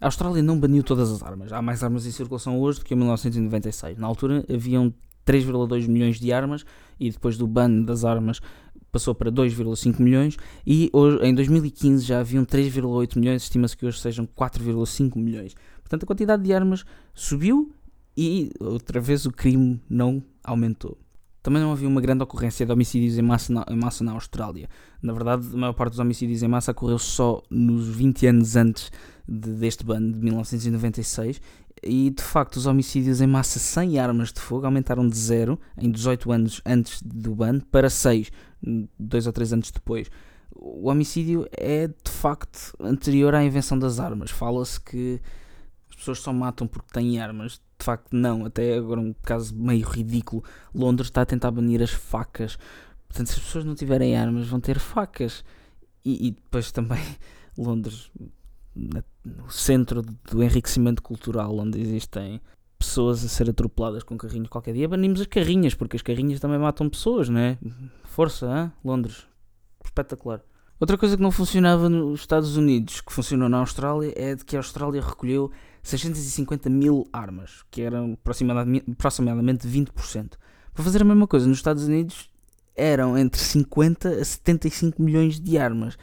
A 0.00 0.06
Austrália 0.06 0.42
não 0.42 0.58
baniu 0.58 0.84
todas 0.84 1.10
as 1.10 1.22
armas. 1.22 1.52
Há 1.52 1.60
mais 1.60 1.82
armas 1.82 2.06
em 2.06 2.12
circulação 2.12 2.60
hoje 2.60 2.78
do 2.78 2.84
que 2.84 2.94
em 2.94 2.96
1996. 2.96 3.98
Na 3.98 4.06
altura 4.06 4.44
haviam 4.48 4.94
3,2 5.26 5.88
milhões 5.88 6.20
de 6.20 6.32
armas 6.32 6.64
e 7.00 7.10
depois 7.10 7.36
do 7.36 7.46
ban 7.46 7.82
das 7.82 8.04
armas 8.04 8.40
passou 8.94 9.12
para 9.12 9.30
2,5 9.32 10.00
milhões 10.00 10.36
e 10.64 10.88
hoje, 10.92 11.18
em 11.26 11.34
2015 11.34 12.04
já 12.04 12.20
haviam 12.20 12.44
3,8 12.44 13.18
milhões, 13.18 13.42
estima-se 13.42 13.76
que 13.76 13.84
hoje 13.84 14.00
sejam 14.00 14.24
4,5 14.24 15.16
milhões. 15.16 15.52
Portanto, 15.82 16.04
a 16.04 16.06
quantidade 16.06 16.44
de 16.44 16.52
armas 16.52 16.84
subiu 17.12 17.72
e 18.16 18.52
outra 18.60 19.00
vez 19.00 19.26
o 19.26 19.32
crime 19.32 19.82
não 19.90 20.22
aumentou. 20.44 20.96
Também 21.42 21.60
não 21.60 21.72
havia 21.72 21.88
uma 21.88 22.00
grande 22.00 22.22
ocorrência 22.22 22.64
de 22.64 22.72
homicídios 22.72 23.18
em 23.18 23.22
massa 23.22 23.52
na, 23.52 23.66
em 23.68 23.76
massa 23.76 24.04
na 24.04 24.12
Austrália. 24.12 24.68
Na 25.02 25.12
verdade, 25.12 25.46
a 25.52 25.56
maior 25.56 25.72
parte 25.74 25.90
dos 25.90 25.98
homicídios 25.98 26.42
em 26.42 26.48
massa 26.48 26.70
ocorreu 26.70 26.98
só 26.98 27.42
nos 27.50 27.88
20 27.88 28.28
anos 28.28 28.56
antes 28.56 28.92
de, 29.28 29.50
deste 29.50 29.84
ban, 29.84 30.00
de 30.00 30.20
1996. 30.20 31.40
E 31.82 32.10
de 32.10 32.22
facto, 32.22 32.56
os 32.56 32.64
homicídios 32.64 33.20
em 33.20 33.26
massa 33.26 33.58
sem 33.58 33.98
armas 33.98 34.32
de 34.32 34.40
fogo 34.40 34.64
aumentaram 34.64 35.06
de 35.06 35.18
zero 35.18 35.60
em 35.76 35.90
18 35.90 36.32
anos 36.32 36.62
antes 36.64 37.02
do 37.02 37.34
ban 37.34 37.60
para 37.60 37.90
6, 37.90 38.30
dois 38.98 39.26
ou 39.26 39.32
três 39.32 39.52
anos 39.52 39.70
depois. 39.70 40.10
O 40.54 40.88
homicídio 40.88 41.46
é 41.52 41.88
de 41.88 42.10
facto 42.10 42.74
anterior 42.80 43.34
à 43.34 43.44
invenção 43.44 43.78
das 43.78 43.98
armas. 43.98 44.30
Fala-se 44.30 44.80
que 44.80 45.20
as 45.90 45.96
pessoas 45.96 46.20
só 46.20 46.32
matam 46.32 46.66
porque 46.66 46.92
têm 46.92 47.20
armas 47.20 47.60
de 47.78 47.84
facto 47.84 48.14
não. 48.14 48.46
Até 48.46 48.76
agora 48.76 49.00
um 49.00 49.14
caso 49.22 49.54
meio 49.54 49.86
ridículo. 49.86 50.42
Londres 50.74 51.08
está 51.08 51.22
a 51.22 51.26
tentar 51.26 51.50
banir 51.50 51.82
as 51.82 51.90
facas. 51.90 52.56
Portanto, 53.08 53.28
se 53.28 53.38
as 53.38 53.44
pessoas 53.44 53.64
não 53.64 53.74
tiverem 53.74 54.16
armas, 54.16 54.48
vão 54.48 54.60
ter 54.60 54.78
facas. 54.78 55.44
E, 56.04 56.28
e 56.28 56.30
depois 56.32 56.72
também 56.72 57.02
Londres, 57.56 58.10
no 58.74 59.50
centro 59.50 60.02
do 60.02 60.42
enriquecimento 60.42 61.02
cultural, 61.02 61.56
onde 61.56 61.80
existem 61.80 62.40
pessoas 62.84 63.24
a 63.24 63.28
ser 63.28 63.50
atropeladas 63.50 64.02
com 64.02 64.16
carrinhos 64.16 64.48
qualquer 64.48 64.74
dia, 64.74 64.88
banimos 64.88 65.20
as 65.20 65.26
carrinhas, 65.26 65.74
porque 65.74 65.96
as 65.96 66.02
carrinhas 66.02 66.40
também 66.40 66.58
matam 66.58 66.88
pessoas, 66.88 67.28
não 67.28 67.40
é? 67.40 67.58
Força, 68.04 68.46
hein? 68.46 68.72
Londres. 68.84 69.26
Espetacular. 69.84 70.42
Outra 70.80 70.98
coisa 70.98 71.16
que 71.16 71.22
não 71.22 71.30
funcionava 71.30 71.88
nos 71.88 72.20
Estados 72.20 72.56
Unidos, 72.56 73.00
que 73.00 73.12
funcionou 73.12 73.48
na 73.48 73.58
Austrália, 73.58 74.12
é 74.16 74.34
de 74.34 74.44
que 74.44 74.56
a 74.56 74.58
Austrália 74.58 75.00
recolheu 75.00 75.50
650 75.82 76.68
mil 76.68 77.08
armas, 77.12 77.64
que 77.70 77.82
eram 77.82 78.14
aproximadamente, 78.14 78.90
aproximadamente 78.90 79.68
20%. 79.68 80.32
Para 80.72 80.84
fazer 80.84 81.02
a 81.02 81.04
mesma 81.04 81.26
coisa, 81.26 81.46
nos 81.46 81.58
Estados 81.58 81.84
Unidos 81.84 82.28
eram 82.74 83.16
entre 83.16 83.40
50 83.40 84.08
a 84.08 84.24
75 84.24 85.00
milhões 85.00 85.38
de 85.38 85.56
armas, 85.56 85.96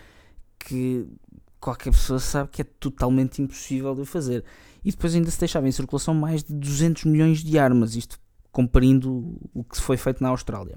que 0.57 1.05
qualquer 1.61 1.91
pessoa 1.91 2.19
sabe 2.19 2.49
que 2.49 2.63
é 2.63 2.65
totalmente 2.65 3.41
impossível 3.41 3.95
de 3.95 4.03
fazer. 4.03 4.43
E 4.83 4.89
depois 4.89 5.13
ainda 5.13 5.29
se 5.29 5.39
deixava 5.39 5.67
em 5.67 5.71
circulação 5.71 6.15
mais 6.15 6.43
de 6.43 6.53
200 6.53 7.05
milhões 7.05 7.43
de 7.43 7.57
armas, 7.59 7.95
isto 7.95 8.19
comparando 8.51 9.37
o 9.53 9.63
que 9.63 9.79
foi 9.79 9.95
feito 9.95 10.21
na 10.23 10.29
Austrália. 10.29 10.75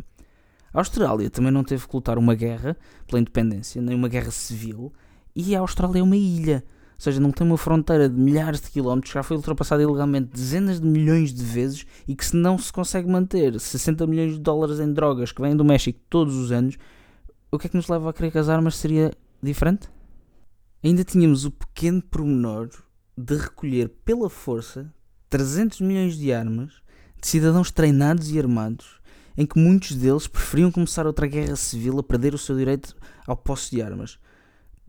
A 0.72 0.78
Austrália 0.78 1.30
também 1.30 1.50
não 1.50 1.64
teve 1.64 1.88
que 1.88 1.96
lutar 1.96 2.18
uma 2.18 2.34
guerra 2.34 2.76
pela 3.06 3.20
independência, 3.20 3.80
nem 3.80 3.96
uma 3.96 4.08
guerra 4.08 4.30
civil, 4.30 4.92
e 5.34 5.56
a 5.56 5.60
Austrália 5.60 6.00
é 6.00 6.02
uma 6.02 6.16
ilha. 6.16 6.62
Ou 6.94 7.00
seja, 7.00 7.18
não 7.18 7.32
tem 7.32 7.46
uma 7.46 7.56
fronteira 7.56 8.08
de 8.08 8.20
milhares 8.20 8.60
de 8.60 8.70
quilómetros, 8.70 9.12
já 9.12 9.22
foi 9.22 9.36
ultrapassada 9.36 9.82
ilegalmente 9.82 10.30
dezenas 10.32 10.80
de 10.80 10.86
milhões 10.86 11.32
de 11.32 11.42
vezes 11.42 11.86
e 12.06 12.14
que 12.14 12.24
se 12.24 12.36
não 12.36 12.58
se 12.58 12.72
consegue 12.72 13.08
manter 13.08 13.58
60 13.58 14.06
milhões 14.06 14.34
de 14.34 14.38
dólares 14.38 14.78
em 14.78 14.92
drogas 14.92 15.32
que 15.32 15.40
vêm 15.40 15.56
do 15.56 15.64
México 15.64 15.98
todos 16.08 16.36
os 16.36 16.52
anos, 16.52 16.76
o 17.50 17.58
que 17.58 17.66
é 17.66 17.70
que 17.70 17.76
nos 17.76 17.88
leva 17.88 18.10
a 18.10 18.12
crer 18.12 18.30
que 18.30 18.38
as 18.38 18.48
armas 18.48 18.76
seria 18.76 19.12
diferente? 19.42 19.93
Ainda 20.84 21.02
tínhamos 21.02 21.46
o 21.46 21.50
pequeno 21.50 22.02
pormenor 22.02 22.68
de 23.16 23.34
recolher 23.34 23.88
pela 24.04 24.28
força 24.28 24.92
300 25.30 25.80
milhões 25.80 26.14
de 26.14 26.30
armas 26.30 26.74
de 27.18 27.26
cidadãos 27.26 27.70
treinados 27.70 28.30
e 28.30 28.38
armados, 28.38 29.00
em 29.34 29.46
que 29.46 29.58
muitos 29.58 29.96
deles 29.96 30.26
preferiam 30.26 30.70
começar 30.70 31.06
outra 31.06 31.26
guerra 31.26 31.56
civil 31.56 31.98
a 31.98 32.02
perder 32.02 32.34
o 32.34 32.38
seu 32.38 32.54
direito 32.54 32.94
ao 33.26 33.34
posse 33.34 33.70
de 33.70 33.80
armas, 33.80 34.18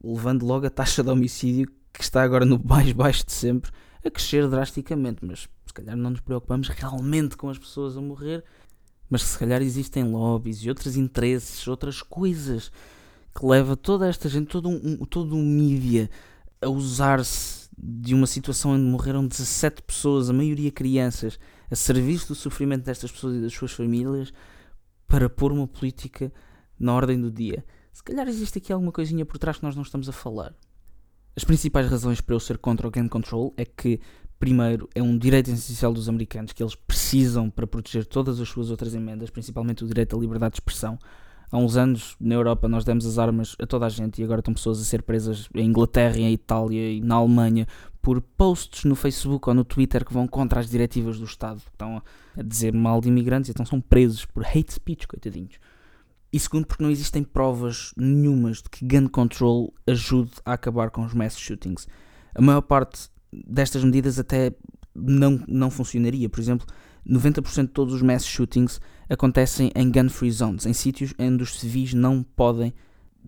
levando 0.04 0.46
logo 0.46 0.66
a 0.68 0.70
taxa 0.70 1.02
de 1.02 1.10
homicídio 1.10 1.72
que 1.94 2.04
está 2.04 2.22
agora 2.24 2.44
no 2.44 2.62
mais 2.62 2.92
baixo 2.92 3.26
de 3.26 3.32
sempre, 3.32 3.72
a 4.04 4.12
crescer 4.12 4.50
drasticamente. 4.50 5.26
Mas 5.26 5.48
se 5.66 5.74
calhar 5.74 5.96
não 5.96 6.10
nos 6.10 6.20
preocupamos 6.20 6.68
realmente 6.68 7.38
com 7.38 7.48
as 7.48 7.58
pessoas 7.58 7.96
a 7.96 8.02
morrer, 8.02 8.44
mas 9.10 9.24
se 9.24 9.40
calhar 9.40 9.62
existem 9.62 10.04
lobbies 10.04 10.58
e 10.58 10.68
outros 10.68 10.98
interesses, 10.98 11.66
outras 11.70 12.02
coisas 12.02 12.70
que 13.38 13.46
leva 13.46 13.76
toda 13.76 14.08
esta 14.08 14.30
gente, 14.30 14.48
todo 14.48 14.70
um, 14.70 14.98
todo 15.06 15.36
um 15.36 15.44
mídia 15.44 16.10
a 16.62 16.70
usar-se 16.70 17.70
de 17.78 18.16
uma 18.16 18.26
situação 18.26 18.72
onde 18.72 18.84
morreram 18.84 19.28
17 19.28 19.84
pessoas, 19.84 20.30
a 20.30 20.34
maioria 20.34 20.72
crianças, 20.72 21.38
a 21.70 21.76
serviço 21.76 22.30
do 22.30 22.36
sofrimento 22.36 22.86
destas 22.86 23.12
pessoas 23.12 23.36
e 23.36 23.42
das 23.42 23.54
suas 23.54 23.74
famílias, 23.74 24.32
para 25.06 25.30
pôr 25.30 25.52
uma 25.52 25.68
política 25.68 26.32
na 26.80 26.94
ordem 26.94 27.20
do 27.20 27.30
dia. 27.30 27.66
Se 27.92 28.02
calhar 28.02 28.28
existe 28.28 28.58
aqui 28.58 28.72
alguma 28.72 28.92
coisinha 28.92 29.26
por 29.26 29.38
trás 29.38 29.58
que 29.58 29.64
nós 29.64 29.76
não 29.76 29.84
estamos 29.84 30.08
a 30.08 30.14
falar. 30.14 30.54
As 31.36 31.44
principais 31.44 31.90
razões 31.90 32.22
para 32.22 32.34
eu 32.34 32.40
ser 32.40 32.58
contra 32.58 32.88
o 32.88 32.92
gun 32.92 33.10
control 33.10 33.54
é 33.58 33.66
que, 33.66 34.00
primeiro, 34.40 34.90
é 34.96 35.04
um 35.04 35.18
direito 35.18 35.52
essencial 35.52 35.94
dos 35.94 36.08
americanos 36.08 36.54
que 36.54 36.64
eles 36.64 36.76
precisam 36.76 37.50
para 37.50 37.68
proteger 37.68 38.06
todas 38.06 38.40
as 38.40 38.48
suas 38.48 38.72
outras 38.72 38.94
emendas, 38.96 39.30
principalmente 39.30 39.84
o 39.84 39.88
direito 39.88 40.16
à 40.16 40.20
liberdade 40.20 40.54
de 40.54 40.62
expressão. 40.62 40.98
Há 41.52 41.58
uns 41.58 41.78
anos, 41.78 42.16
na 42.20 42.36
Europa, 42.36 42.68
nós 42.68 42.84
demos 42.84 43.06
as 43.06 43.18
armas 43.18 43.56
a 43.60 43.66
toda 43.66 43.86
a 43.86 43.90
gente 43.90 44.22
e 44.22 44.24
agora 44.24 44.40
estão 44.40 44.54
pessoas 44.54 44.82
a 44.82 44.84
ser 44.84 45.04
presas 45.04 45.48
em 45.54 45.66
Inglaterra, 45.66 46.18
em 46.18 46.34
Itália 46.34 46.92
e 46.92 47.02
na 47.02 47.16
Alemanha 47.16 47.68
por 48.02 48.22
posts 48.22 48.84
no 48.84 48.96
Facebook 48.96 49.50
ou 49.50 49.56
no 49.56 49.64
Twitter 49.64 50.06
que 50.06 50.14
vão 50.14 50.28
contra 50.28 50.60
as 50.60 50.70
diretivas 50.70 51.18
do 51.18 51.26
Estado, 51.26 51.60
que 51.60 51.70
estão 51.70 52.04
a 52.38 52.44
dizer 52.44 52.72
mal 52.72 53.02
de 53.02 53.08
imigrantes, 53.08 53.50
então 53.50 53.66
são 53.66 53.82
presos 53.82 54.26
por 54.26 54.46
hate 54.46 54.74
speech, 54.74 55.08
coitadinhos. 55.08 55.60
E 56.32 56.40
segundo, 56.40 56.68
porque 56.68 56.84
não 56.84 56.92
existem 56.92 57.24
provas 57.24 57.94
nenhumas 57.98 58.58
de 58.58 58.70
que 58.70 58.86
gun 58.86 59.08
control 59.08 59.74
ajude 59.88 60.34
a 60.46 60.54
acabar 60.54 60.92
com 60.92 61.04
os 61.04 61.14
mass 61.14 61.36
shootings. 61.36 61.88
A 62.36 62.42
maior 62.42 62.62
parte 62.62 63.10
destas 63.32 63.84
medidas 63.84 64.20
até 64.20 64.54
não, 64.94 65.44
não 65.48 65.72
funcionaria. 65.72 66.30
Por 66.30 66.40
exemplo, 66.40 66.68
90% 67.08 67.62
de 67.62 67.68
todos 67.70 67.94
os 67.94 68.02
mass 68.02 68.26
shootings 68.26 68.80
acontecem 69.10 69.72
em 69.76 69.92
gun-free 69.92 70.32
zones, 70.32 70.66
em 70.66 70.74
sítios 70.74 71.14
onde 71.20 71.44
os 71.44 71.60
civis 71.60 71.94
não 71.94 72.24
podem 72.24 72.74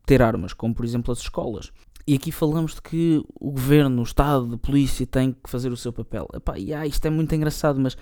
ter 0.05 0.21
armas, 0.21 0.53
como 0.53 0.73
por 0.73 0.85
exemplo 0.85 1.11
as 1.11 1.19
escolas. 1.19 1.71
E 2.05 2.15
aqui 2.15 2.31
falamos 2.31 2.75
de 2.75 2.81
que 2.81 3.21
o 3.39 3.51
governo, 3.51 3.99
o 3.99 4.03
Estado, 4.03 4.55
a 4.55 4.57
polícia 4.57 5.05
tem 5.05 5.33
que 5.33 5.49
fazer 5.49 5.71
o 5.71 5.77
seu 5.77 5.91
papel. 5.91 6.27
Epá, 6.33 6.55
yeah, 6.55 6.87
isto 6.87 7.05
é 7.05 7.09
muito 7.09 7.35
engraçado, 7.35 7.79
mas 7.79 7.97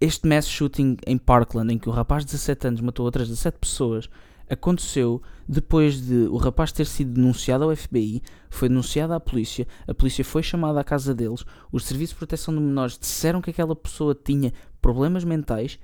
este 0.00 0.26
mass 0.26 0.48
shooting 0.48 0.96
em 1.06 1.18
Parkland, 1.18 1.72
em 1.72 1.78
que 1.78 1.88
o 1.88 1.92
rapaz 1.92 2.24
de 2.24 2.32
17 2.32 2.68
anos 2.68 2.80
matou 2.80 3.04
outras 3.04 3.28
17 3.28 3.58
pessoas, 3.58 4.08
aconteceu 4.48 5.22
depois 5.48 6.00
de 6.00 6.26
o 6.30 6.36
rapaz 6.36 6.72
ter 6.72 6.86
sido 6.86 7.14
denunciado 7.14 7.64
ao 7.64 7.76
FBI, 7.76 8.22
foi 8.50 8.68
denunciado 8.68 9.12
à 9.12 9.20
polícia, 9.20 9.66
a 9.86 9.94
polícia 9.94 10.24
foi 10.24 10.42
chamada 10.42 10.80
à 10.80 10.84
casa 10.84 11.14
deles, 11.14 11.44
os 11.70 11.84
serviços 11.84 12.14
de 12.14 12.18
proteção 12.18 12.54
de 12.54 12.60
menores 12.60 12.98
disseram 12.98 13.40
que 13.40 13.50
aquela 13.50 13.76
pessoa 13.76 14.14
tinha 14.14 14.52
problemas 14.80 15.24
mentais, 15.24 15.78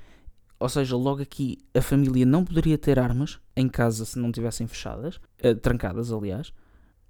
ou 0.60 0.68
seja, 0.68 0.96
logo 0.96 1.22
aqui 1.22 1.58
a 1.74 1.80
família 1.80 2.26
não 2.26 2.44
poderia 2.44 2.76
ter 2.76 2.98
armas 2.98 3.38
em 3.56 3.68
casa 3.68 4.04
se 4.04 4.18
não 4.18 4.32
tivessem 4.32 4.66
fechadas, 4.66 5.20
eh, 5.38 5.54
trancadas, 5.54 6.12
aliás. 6.12 6.52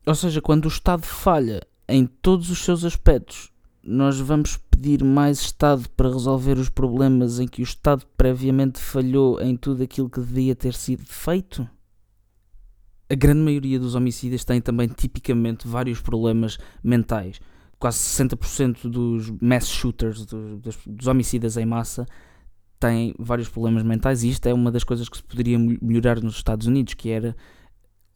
Ou 0.07 0.15
seja, 0.15 0.41
quando 0.41 0.67
o 0.67 0.69
Estado 0.69 1.05
falha 1.05 1.63
em 1.89 2.07
todos 2.07 2.51
os 2.51 2.59
seus 2.59 2.85
aspectos 2.85 3.51
nós 3.83 4.21
vamos 4.21 4.59
pedir 4.71 5.03
mais 5.03 5.41
Estado 5.41 5.89
para 5.97 6.11
resolver 6.11 6.59
os 6.59 6.69
problemas 6.69 7.41
em 7.41 7.49
que 7.49 7.63
o 7.63 7.65
Estado 7.65 8.05
previamente 8.17 8.79
falhou 8.79 9.41
em 9.41 9.57
tudo 9.57 9.83
aquilo 9.83 10.11
que 10.11 10.21
devia 10.21 10.55
ter 10.55 10.75
sido 10.75 11.05
feito? 11.07 11.67
A 13.09 13.15
grande 13.15 13.41
maioria 13.41 13.81
dos 13.81 13.95
homicídios 13.95 14.45
tem 14.45 14.61
também 14.61 14.89
tipicamente 14.89 15.67
vários 15.67 16.01
problemas 16.01 16.59
mentais. 16.85 17.41
Quase 17.79 17.99
60% 17.99 18.91
dos 18.91 19.31
mass 19.41 19.69
shooters, 19.69 20.27
dos, 20.27 20.79
dos 20.87 21.07
homicidas 21.07 21.57
em 21.57 21.65
massa, 21.65 22.07
têm 22.79 23.14
vários 23.19 23.49
problemas 23.49 23.83
mentais 23.83 24.23
e 24.23 24.31
isto 24.31 24.47
é 24.47 24.55
uma 24.55 24.71
das 24.71 24.85
coisas 24.85 25.09
que 25.09 25.17
se 25.17 25.23
poderia 25.23 25.59
melhorar 25.59 26.21
nos 26.21 26.37
Estados 26.37 26.67
Unidos, 26.67 26.95
que 26.95 27.11
era 27.11 27.37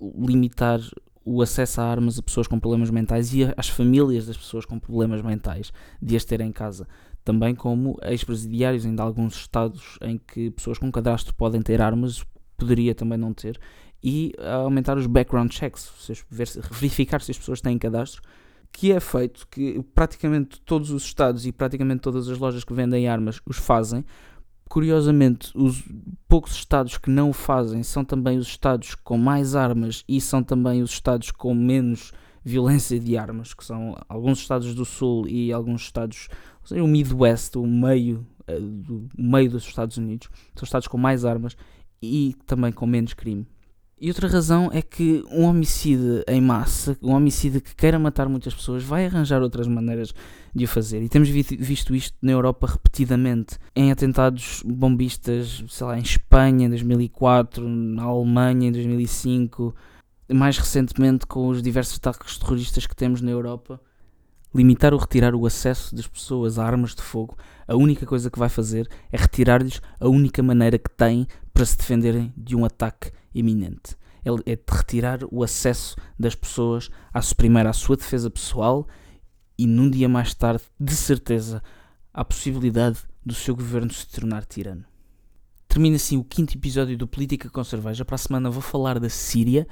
limitar 0.00 0.80
o 1.24 1.40
acesso 1.40 1.80
a 1.80 1.84
armas 1.84 2.18
a 2.18 2.22
pessoas 2.22 2.48
com 2.48 2.58
problemas 2.58 2.90
mentais 2.90 3.32
e 3.32 3.44
às 3.56 3.68
famílias 3.68 4.26
das 4.26 4.36
pessoas 4.36 4.64
com 4.64 4.78
problemas 4.78 5.22
mentais 5.22 5.72
de 6.00 6.16
as 6.16 6.24
ter 6.24 6.40
em 6.40 6.50
casa. 6.50 6.86
também 7.24 7.54
como 7.54 7.96
ex-presidiários 8.02 8.84
em 8.84 8.98
alguns 8.98 9.36
estados 9.36 9.98
em 10.00 10.18
que 10.18 10.50
pessoas 10.50 10.78
com 10.78 10.90
cadastro 10.90 11.34
podem 11.34 11.62
ter 11.62 11.80
armas, 11.80 12.24
poderia 12.56 12.94
também 12.94 13.18
não 13.18 13.32
ter, 13.32 13.60
e 14.02 14.32
aumentar 14.64 14.96
os 14.98 15.06
background 15.06 15.52
checks, 15.52 15.90
ver, 16.28 16.48
verificar 16.70 17.20
se 17.20 17.30
as 17.30 17.38
pessoas 17.38 17.60
têm 17.60 17.78
cadastro, 17.78 18.22
que 18.72 18.90
é 18.90 18.98
feito, 18.98 19.46
que 19.48 19.80
praticamente 19.94 20.60
todos 20.62 20.90
os 20.90 21.04
estados 21.04 21.46
e 21.46 21.52
praticamente 21.52 22.00
todas 22.00 22.28
as 22.28 22.38
lojas 22.38 22.64
que 22.64 22.72
vendem 22.72 23.06
armas 23.06 23.40
os 23.46 23.58
fazem. 23.58 24.04
Curiosamente, 24.72 25.52
os 25.54 25.84
poucos 26.26 26.54
estados 26.54 26.96
que 26.96 27.10
não 27.10 27.28
o 27.28 27.32
fazem 27.34 27.82
são 27.82 28.02
também 28.02 28.38
os 28.38 28.46
estados 28.46 28.94
com 28.94 29.18
mais 29.18 29.54
armas 29.54 30.02
e 30.08 30.18
são 30.18 30.42
também 30.42 30.80
os 30.80 30.92
estados 30.92 31.30
com 31.30 31.54
menos 31.54 32.10
violência 32.42 32.98
de 32.98 33.14
armas, 33.14 33.52
que 33.52 33.62
são 33.62 33.94
alguns 34.08 34.38
estados 34.38 34.74
do 34.74 34.86
sul 34.86 35.28
e 35.28 35.52
alguns 35.52 35.82
estados, 35.82 36.26
ou 36.62 36.68
seja, 36.68 36.82
o 36.82 36.88
Midwest, 36.88 37.56
o 37.56 37.66
meio, 37.66 38.26
eh, 38.46 38.58
do, 38.58 39.10
meio 39.14 39.50
dos 39.50 39.64
Estados 39.64 39.98
Unidos, 39.98 40.30
são 40.54 40.64
estados 40.64 40.88
com 40.88 40.96
mais 40.96 41.26
armas 41.26 41.54
e 42.00 42.34
também 42.46 42.72
com 42.72 42.86
menos 42.86 43.12
crime. 43.12 43.46
E 44.02 44.08
outra 44.08 44.26
razão 44.26 44.68
é 44.72 44.82
que 44.82 45.24
um 45.30 45.44
homicida 45.44 46.24
em 46.26 46.40
massa, 46.40 46.98
um 47.00 47.12
homicida 47.12 47.60
que 47.60 47.72
queira 47.72 48.00
matar 48.00 48.28
muitas 48.28 48.52
pessoas, 48.52 48.82
vai 48.82 49.06
arranjar 49.06 49.40
outras 49.40 49.68
maneiras 49.68 50.12
de 50.52 50.64
o 50.64 50.66
fazer. 50.66 51.00
E 51.04 51.08
temos 51.08 51.28
visto 51.28 51.94
isto 51.94 52.16
na 52.20 52.32
Europa 52.32 52.66
repetidamente, 52.66 53.60
em 53.76 53.92
atentados 53.92 54.60
bombistas, 54.66 55.62
sei 55.68 55.86
lá, 55.86 55.96
em 55.96 56.02
Espanha 56.02 56.66
em 56.66 56.68
2004, 56.68 57.64
na 57.68 58.02
Alemanha 58.02 58.70
em 58.70 58.72
2005, 58.72 59.72
mais 60.32 60.58
recentemente 60.58 61.24
com 61.24 61.46
os 61.46 61.62
diversos 61.62 61.96
ataques 61.98 62.36
terroristas 62.38 62.84
que 62.88 62.96
temos 62.96 63.20
na 63.20 63.30
Europa. 63.30 63.80
Limitar 64.52 64.92
ou 64.92 64.98
retirar 64.98 65.32
o 65.32 65.46
acesso 65.46 65.94
das 65.94 66.08
pessoas 66.08 66.58
a 66.58 66.66
armas 66.66 66.92
de 66.96 67.02
fogo, 67.02 67.36
a 67.68 67.76
única 67.76 68.04
coisa 68.04 68.28
que 68.28 68.38
vai 68.38 68.48
fazer 68.48 68.88
é 69.12 69.16
retirar-lhes 69.16 69.80
a 70.00 70.08
única 70.08 70.42
maneira 70.42 70.76
que 70.76 70.90
têm 70.90 71.26
para 71.52 71.64
se 71.64 71.76
defenderem 71.76 72.32
de 72.36 72.56
um 72.56 72.64
ataque 72.64 73.10
iminente. 73.34 73.96
É 74.24 74.56
de 74.56 74.62
retirar 74.70 75.20
o 75.30 75.42
acesso 75.42 75.96
das 76.18 76.34
pessoas 76.34 76.90
à, 77.12 77.20
primeiro 77.36 77.68
à 77.68 77.72
sua 77.72 77.96
defesa 77.96 78.30
pessoal 78.30 78.86
e 79.58 79.66
num 79.66 79.90
dia 79.90 80.08
mais 80.08 80.32
tarde, 80.34 80.62
de 80.78 80.94
certeza, 80.94 81.62
à 82.12 82.24
possibilidade 82.24 82.98
do 83.24 83.34
seu 83.34 83.54
governo 83.54 83.92
se 83.92 84.06
tornar 84.08 84.44
tirano. 84.44 84.84
Termina 85.66 85.96
assim 85.96 86.16
o 86.16 86.24
quinto 86.24 86.56
episódio 86.56 86.96
do 86.96 87.08
Política 87.08 87.48
com 87.48 87.64
Cerveja. 87.64 88.04
Para 88.04 88.16
a 88.16 88.18
semana 88.18 88.50
vou 88.50 88.62
falar 88.62 89.00
da 89.00 89.08
Síria. 89.08 89.66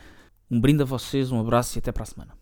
Um 0.50 0.60
brinde 0.60 0.82
a 0.82 0.86
vocês, 0.86 1.30
um 1.30 1.38
abraço 1.38 1.76
e 1.76 1.78
até 1.78 1.92
para 1.92 2.02
a 2.02 2.06
semana. 2.06 2.39